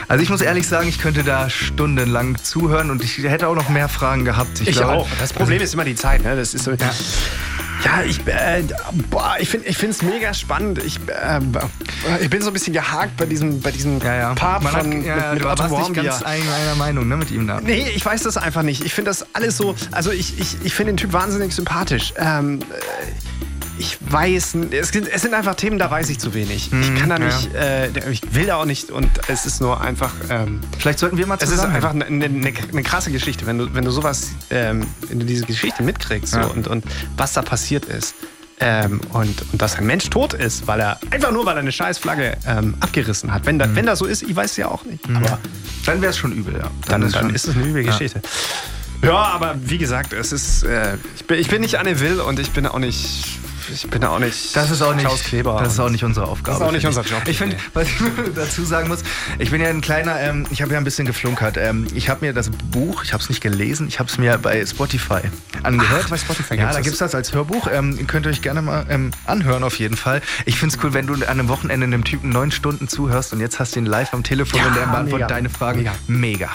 also 0.08 0.22
ich 0.22 0.30
muss 0.30 0.40
ehrlich 0.42 0.66
sagen, 0.66 0.88
ich 0.88 1.00
könnte 1.00 1.22
da 1.24 1.48
stundenlang 1.48 2.36
zuhören 2.42 2.90
und 2.90 3.02
ich 3.02 3.18
hätte 3.22 3.48
auch 3.48 3.54
noch 3.54 3.68
mehr 3.68 3.88
Fragen 3.88 4.24
gehabt. 4.24 4.60
Ich 4.66 4.79
glaube, 4.82 5.02
auch. 5.02 5.08
Das 5.18 5.32
Problem 5.32 5.60
ist 5.60 5.74
immer 5.74 5.84
die 5.84 5.94
Zeit. 5.94 6.22
Ne? 6.22 6.36
Das 6.36 6.54
ist 6.54 6.64
so, 6.64 6.72
ja. 6.72 8.02
ich, 8.06 8.26
äh, 8.26 8.62
boah, 9.10 9.36
ich 9.38 9.48
finde 9.48 9.68
es 9.68 10.02
mega 10.02 10.34
spannend. 10.34 10.82
Ich, 10.84 10.98
äh, 11.08 11.40
ich 12.20 12.30
bin 12.30 12.42
so 12.42 12.50
ein 12.50 12.52
bisschen 12.52 12.72
gehakt 12.72 13.16
bei 13.16 13.26
diesem, 13.26 13.60
bei 13.60 13.70
diesem 13.70 14.00
Ja, 14.00 14.14
ja. 14.14 14.34
Part 14.34 14.62
Man 14.62 14.72
hat, 14.72 14.82
von 14.82 15.02
ja, 15.02 15.16
ja, 15.16 15.16
mit, 15.16 15.34
mit 15.34 15.42
du 15.44 15.50
Otto 15.50 15.70
warst 15.70 15.90
nicht 15.90 16.02
ganz 16.02 16.22
ein, 16.22 16.42
einer 16.42 16.74
Meinung 16.76 17.08
ne, 17.08 17.16
mit 17.16 17.30
ihm 17.30 17.46
da. 17.46 17.60
Nee, 17.60 17.86
ich 17.94 18.04
weiß 18.04 18.22
das 18.22 18.36
einfach 18.36 18.62
nicht. 18.62 18.84
Ich 18.84 18.94
finde 18.94 19.10
das 19.10 19.34
alles 19.34 19.56
so. 19.56 19.74
Also, 19.92 20.10
ich, 20.10 20.38
ich, 20.38 20.56
ich 20.62 20.74
finde 20.74 20.92
den 20.92 20.96
Typ 20.98 21.12
wahnsinnig 21.12 21.54
sympathisch. 21.54 22.12
Ähm, 22.16 22.60
äh, 22.60 22.64
ich 23.80 23.98
weiß, 24.00 24.54
es, 24.70 24.88
sind- 24.90 25.08
es 25.12 25.22
sind 25.22 25.34
einfach 25.34 25.54
Themen, 25.56 25.78
da 25.78 25.90
weiß 25.90 26.08
ich 26.10 26.18
zu 26.18 26.34
wenig. 26.34 26.70
ich 26.72 26.94
kann 26.96 27.08
da 27.08 27.16
ja. 27.18 27.24
nicht, 27.26 27.54
äh, 27.54 28.10
ich 28.10 28.20
will 28.34 28.46
da 28.46 28.56
auch 28.56 28.64
nicht 28.66 28.90
und 28.90 29.08
es 29.28 29.46
ist 29.46 29.60
nur 29.60 29.80
einfach. 29.80 30.12
Ähm, 30.28 30.60
Vielleicht 30.78 30.98
sollten 30.98 31.16
wir 31.18 31.26
mal 31.26 31.36
es 31.36 31.44
ist 31.44 31.50
zusammen. 31.56 31.74
einfach 31.74 31.90
eine, 31.90 32.04
eine, 32.04 32.26
eine 32.26 32.82
krasse 32.82 33.10
Geschichte, 33.10 33.46
wenn 33.46 33.58
du, 33.58 33.74
wenn 33.74 33.84
du 33.84 33.90
sowas, 33.90 34.28
ähm, 34.50 34.86
wenn 35.08 35.18
du 35.20 35.26
diese 35.26 35.44
Geschichte 35.46 35.82
mitkriegst 35.82 36.32
so, 36.34 36.38
Ja. 36.40 36.46
und, 36.46 36.68
und 36.68 36.84
was 37.16 37.32
da 37.32 37.42
passiert 37.42 37.86
ist. 37.86 38.14
Ähm, 38.62 39.00
und, 39.14 39.42
und 39.52 39.62
dass 39.62 39.76
ein 39.76 39.86
Mensch 39.86 40.10
tot 40.10 40.34
ist, 40.34 40.66
weil 40.66 40.80
er 40.80 41.00
einfach 41.10 41.32
nur 41.32 41.46
weil 41.46 41.56
er 41.56 41.60
eine 41.60 41.72
scheiß 41.72 41.96
Flagge 41.96 42.36
ähm, 42.46 42.74
abgerissen 42.80 43.32
hat. 43.32 43.46
Wenn, 43.46 43.58
da, 43.58 43.74
wenn 43.74 43.86
das 43.86 43.98
so 44.00 44.04
ist, 44.04 44.20
ich 44.22 44.36
weiß 44.36 44.50
es 44.50 44.56
ja 44.58 44.68
auch 44.68 44.84
nicht. 44.84 45.02
Aber 45.14 45.38
dann 45.86 46.02
wäre 46.02 46.10
es 46.10 46.18
schon 46.18 46.32
übel, 46.32 46.54
ja. 46.58 46.70
dann, 46.86 47.00
dann, 47.00 47.10
schon- 47.10 47.34
ist 47.34 47.48
es 47.48 47.56
eine 47.56 47.64
üble 47.64 47.82
Ja. 47.82 47.90
Geschichte. 47.92 48.20
Ja, 49.02 49.14
aber 49.16 49.54
wie 49.64 49.78
gesagt, 49.78 50.12
es 50.12 50.30
ist, 50.30 50.62
äh, 50.64 50.98
ich, 51.16 51.24
bin, 51.26 51.38
ich 51.40 51.48
bin 51.48 51.62
nicht 51.62 51.76
Anne 51.78 52.00
Will 52.00 52.20
und 52.20 52.38
ich 52.38 52.50
bin 52.50 52.66
auch 52.66 52.78
nicht, 52.78 53.39
ich 53.72 53.88
bin 53.88 54.04
auch 54.04 54.18
nicht 54.18 54.54
Das 54.56 54.70
ist 54.70 54.82
auch 54.82 54.94
nicht, 54.94 55.04
Klaus 55.06 55.22
Kleber. 55.24 55.60
Das 55.62 55.74
ist 55.74 55.80
auch 55.80 55.90
nicht 55.90 56.04
unsere 56.04 56.26
Aufgabe. 56.26 56.58
Das 56.58 56.60
ist 56.60 56.66
auch 56.68 56.72
nicht 56.72 56.86
unser 56.86 57.02
Job. 57.02 57.22
Ich, 57.26 57.38
finde, 57.38 57.56
was 57.74 57.86
ich 57.88 57.94
dazu 58.34 58.64
sagen 58.64 58.88
muss, 58.88 59.00
ich 59.38 59.50
bin 59.50 59.60
ja 59.60 59.68
ein 59.68 59.80
kleiner, 59.80 60.18
ähm, 60.20 60.46
ich 60.50 60.62
habe 60.62 60.72
ja 60.72 60.78
ein 60.78 60.84
bisschen 60.84 61.06
geflunkert. 61.06 61.56
Ähm, 61.56 61.86
ich 61.94 62.08
habe 62.08 62.24
mir 62.24 62.32
das 62.32 62.50
Buch, 62.50 63.04
ich 63.04 63.12
habe 63.12 63.22
es 63.22 63.28
nicht 63.28 63.40
gelesen, 63.40 63.88
ich 63.88 63.98
habe 63.98 64.08
es 64.10 64.18
mir 64.18 64.38
bei 64.38 64.64
Spotify 64.64 65.20
angehört. 65.62 66.02
Ach, 66.06 66.10
bei 66.10 66.16
Spotify 66.18 66.54
Ja, 66.56 66.70
gibt's 66.70 66.72
da 66.72 66.78
das. 66.78 66.82
gibt 66.84 66.92
es 66.94 66.98
das 66.98 67.14
als 67.14 67.34
Hörbuch. 67.34 67.68
Ähm, 67.72 68.06
könnt 68.06 68.26
ihr 68.26 68.30
euch 68.30 68.42
gerne 68.42 68.62
mal 68.62 68.86
ähm, 68.88 69.10
anhören 69.26 69.64
auf 69.64 69.78
jeden 69.78 69.96
Fall. 69.96 70.22
Ich 70.46 70.58
finde 70.58 70.74
es 70.76 70.82
cool, 70.84 70.94
wenn 70.94 71.06
du 71.06 71.14
an 71.14 71.22
einem 71.24 71.48
Wochenende 71.48 71.84
einem 71.84 72.04
Typen 72.04 72.30
neun 72.30 72.50
Stunden 72.50 72.88
zuhörst 72.88 73.32
und 73.32 73.40
jetzt 73.40 73.58
hast 73.58 73.74
du 73.76 73.80
ihn 73.80 73.86
live 73.86 74.12
am 74.14 74.22
Telefon 74.22 74.60
Ja, 74.60 74.66
und 74.66 74.76
der 74.76 74.86
beantwortet 74.86 75.30
deine 75.30 75.48
Fragen. 75.50 75.80
Mega. 75.80 75.92
Mega. 76.06 76.50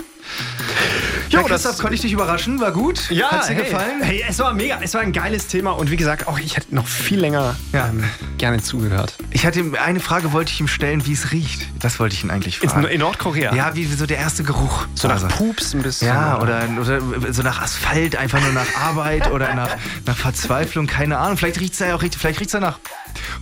Jo, 1.30 1.42
Ja, 1.42 1.48
das- 1.48 1.78
konnte 1.80 1.96
ich 1.96 2.02
dich 2.02 2.12
überraschen? 2.14 2.60
War 2.60 2.72
gut? 2.72 3.10
Ja, 3.10 3.30
Hat's 3.32 3.48
dir 3.48 3.56
hey, 3.56 3.64
gefallen? 3.66 4.02
Hey, 4.02 4.24
es 4.28 4.40
war 4.40 4.54
mega, 4.54 4.80
es 4.82 4.94
war 4.94 5.02
ein 5.02 5.12
geiles 5.12 5.48
Thema 5.48 5.72
und 5.72 5.90
wie 5.92 5.98
gesagt, 5.98 6.28
auch 6.28 6.38
ich 6.40 6.56
hätte 6.56 6.74
noch 6.76 6.88
viel 6.88 7.20
länger 7.20 7.56
Ja. 7.74 7.88
ähm, 7.88 8.04
gerne 8.38 8.62
zugehört. 8.62 9.16
Ich 9.32 9.46
hatte 9.46 9.64
eine 9.84 10.00
Frage 10.00 10.34
wollte 10.34 10.52
ich 10.52 10.60
ihm 10.60 10.68
stellen, 10.68 11.06
wie 11.06 11.14
es 11.14 11.32
riecht. 11.32 11.68
Das 11.80 12.00
wollte 12.00 12.16
ich 12.16 12.24
ihn 12.24 12.30
eigentlich 12.32 12.60
fragen. 12.60 12.86
in 12.86 13.00
Nordkorea. 13.00 13.54
Ja, 13.56 13.76
wie 13.76 13.90
wie 13.90 13.96
so 13.96 14.06
der 14.06 14.18
erste 14.18 14.44
Geruch. 14.44 14.86
So 14.94 15.08
nach 15.08 15.16
Also. 15.16 15.28
Pups 15.28 15.74
ein 15.74 15.82
bisschen. 15.82 16.08
Ja, 16.08 16.40
oder, 16.42 16.64
oder 16.80 17.02
so 17.34 17.42
nach 17.42 17.62
Asphalt, 17.62 18.16
einfach 18.16 18.40
nur 18.42 18.52
nach 18.52 18.76
Arbeit 18.82 19.30
oder 19.32 19.54
nach, 19.56 19.70
nach 20.06 20.16
Verzweiflung, 20.18 20.88
keine 20.88 21.18
Ahnung. 21.18 21.38
Vielleicht 21.38 21.60
riecht 21.60 21.74
es 21.74 21.80
ja 21.80 21.96
auch 21.96 22.02
richtig, 22.02 22.22
vielleicht 22.22 22.40
riecht's 22.40 22.54
ja 22.54 22.60
nach 22.60 22.80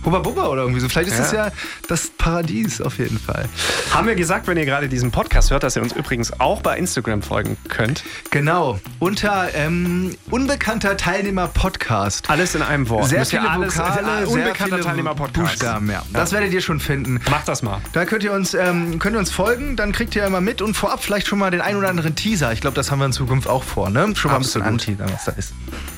Hubba 0.04 0.18
Bubba 0.20 0.46
oder 0.48 0.62
irgendwie 0.62 0.80
so. 0.80 0.88
Vielleicht 0.88 1.08
ist 1.10 1.18
Ja. 1.18 1.22
das 1.22 1.32
ja 1.32 1.50
das 1.88 2.10
Paradies 2.18 2.80
auf 2.80 2.98
jeden 2.98 3.18
Fall. 3.18 3.48
Haben 3.92 4.06
wir 4.06 4.14
gesagt, 4.14 4.46
wenn 4.46 4.56
ihr 4.56 4.64
gerade 4.66 4.88
diesen 4.88 5.10
Podcast 5.10 5.50
hört, 5.50 5.62
dass 5.62 5.76
ihr 5.76 5.82
uns 5.82 5.92
übrigens 5.92 6.38
auch 6.40 6.62
bei 6.62 6.76
Instagram 6.78 7.22
folgen 7.22 7.56
könnt. 7.68 8.04
Genau. 8.30 8.78
Unter 8.98 9.48
ähm, 9.54 10.16
unbekannter 10.30 10.96
Teilnehmer 10.96 11.48
Podcast. 11.48 12.28
Alles 12.30 12.54
in 12.54 12.62
einem 12.62 12.88
Wort. 12.88 13.08
Sehr 13.08 13.20
Müsst 13.20 13.30
viele 13.32 13.48
alles, 13.48 13.76
Vokale, 13.78 14.22
äh, 14.22 14.26
unbekannter 14.26 14.76
viele 14.76 14.80
Teilnehmer-Podcast. 14.86 15.50
Buchstaben, 15.52 15.90
ja. 15.90 16.02
Das 16.12 16.32
werdet 16.32 16.52
ihr 16.52 16.60
schon 16.60 16.80
finden. 16.80 17.20
Macht 17.30 17.48
das 17.48 17.62
mal. 17.62 17.80
Da 17.92 18.04
könnt 18.04 18.22
ihr 18.24 18.32
uns 18.32 18.54
ähm, 18.54 18.98
könnt 18.98 19.16
ihr 19.16 19.18
uns 19.18 19.30
folgen, 19.30 19.76
dann 19.76 19.92
kriegt 19.92 20.14
ihr 20.16 20.24
immer 20.24 20.40
mit 20.40 20.62
und 20.62 20.74
vorab 20.74 21.02
vielleicht 21.02 21.26
schon 21.26 21.38
mal 21.38 21.50
den 21.50 21.60
ein 21.60 21.76
oder 21.76 21.88
anderen 21.88 22.14
Teaser. 22.14 22.52
Ich 22.52 22.60
glaube, 22.60 22.74
das 22.76 22.90
haben 22.90 22.98
wir 22.98 23.06
in 23.06 23.12
Zukunft 23.12 23.48
auch 23.48 23.62
vor, 23.64 23.90
ne? 23.90 24.12
Schon 24.16 24.30
mal 24.30 24.36
ein 24.38 24.42
bisschen 24.42 24.62
Absolut. 24.62 24.66
anteasern, 24.98 25.10
was 25.12 25.24
da 25.24 25.32
ist. 25.32 25.52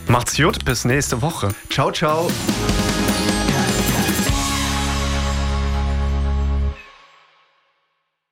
Macht's 0.08 0.36
gut, 0.36 0.64
bis 0.64 0.84
nächste 0.84 1.20
Woche. 1.22 1.48
Ciao, 1.70 1.90
ciao. 1.92 2.30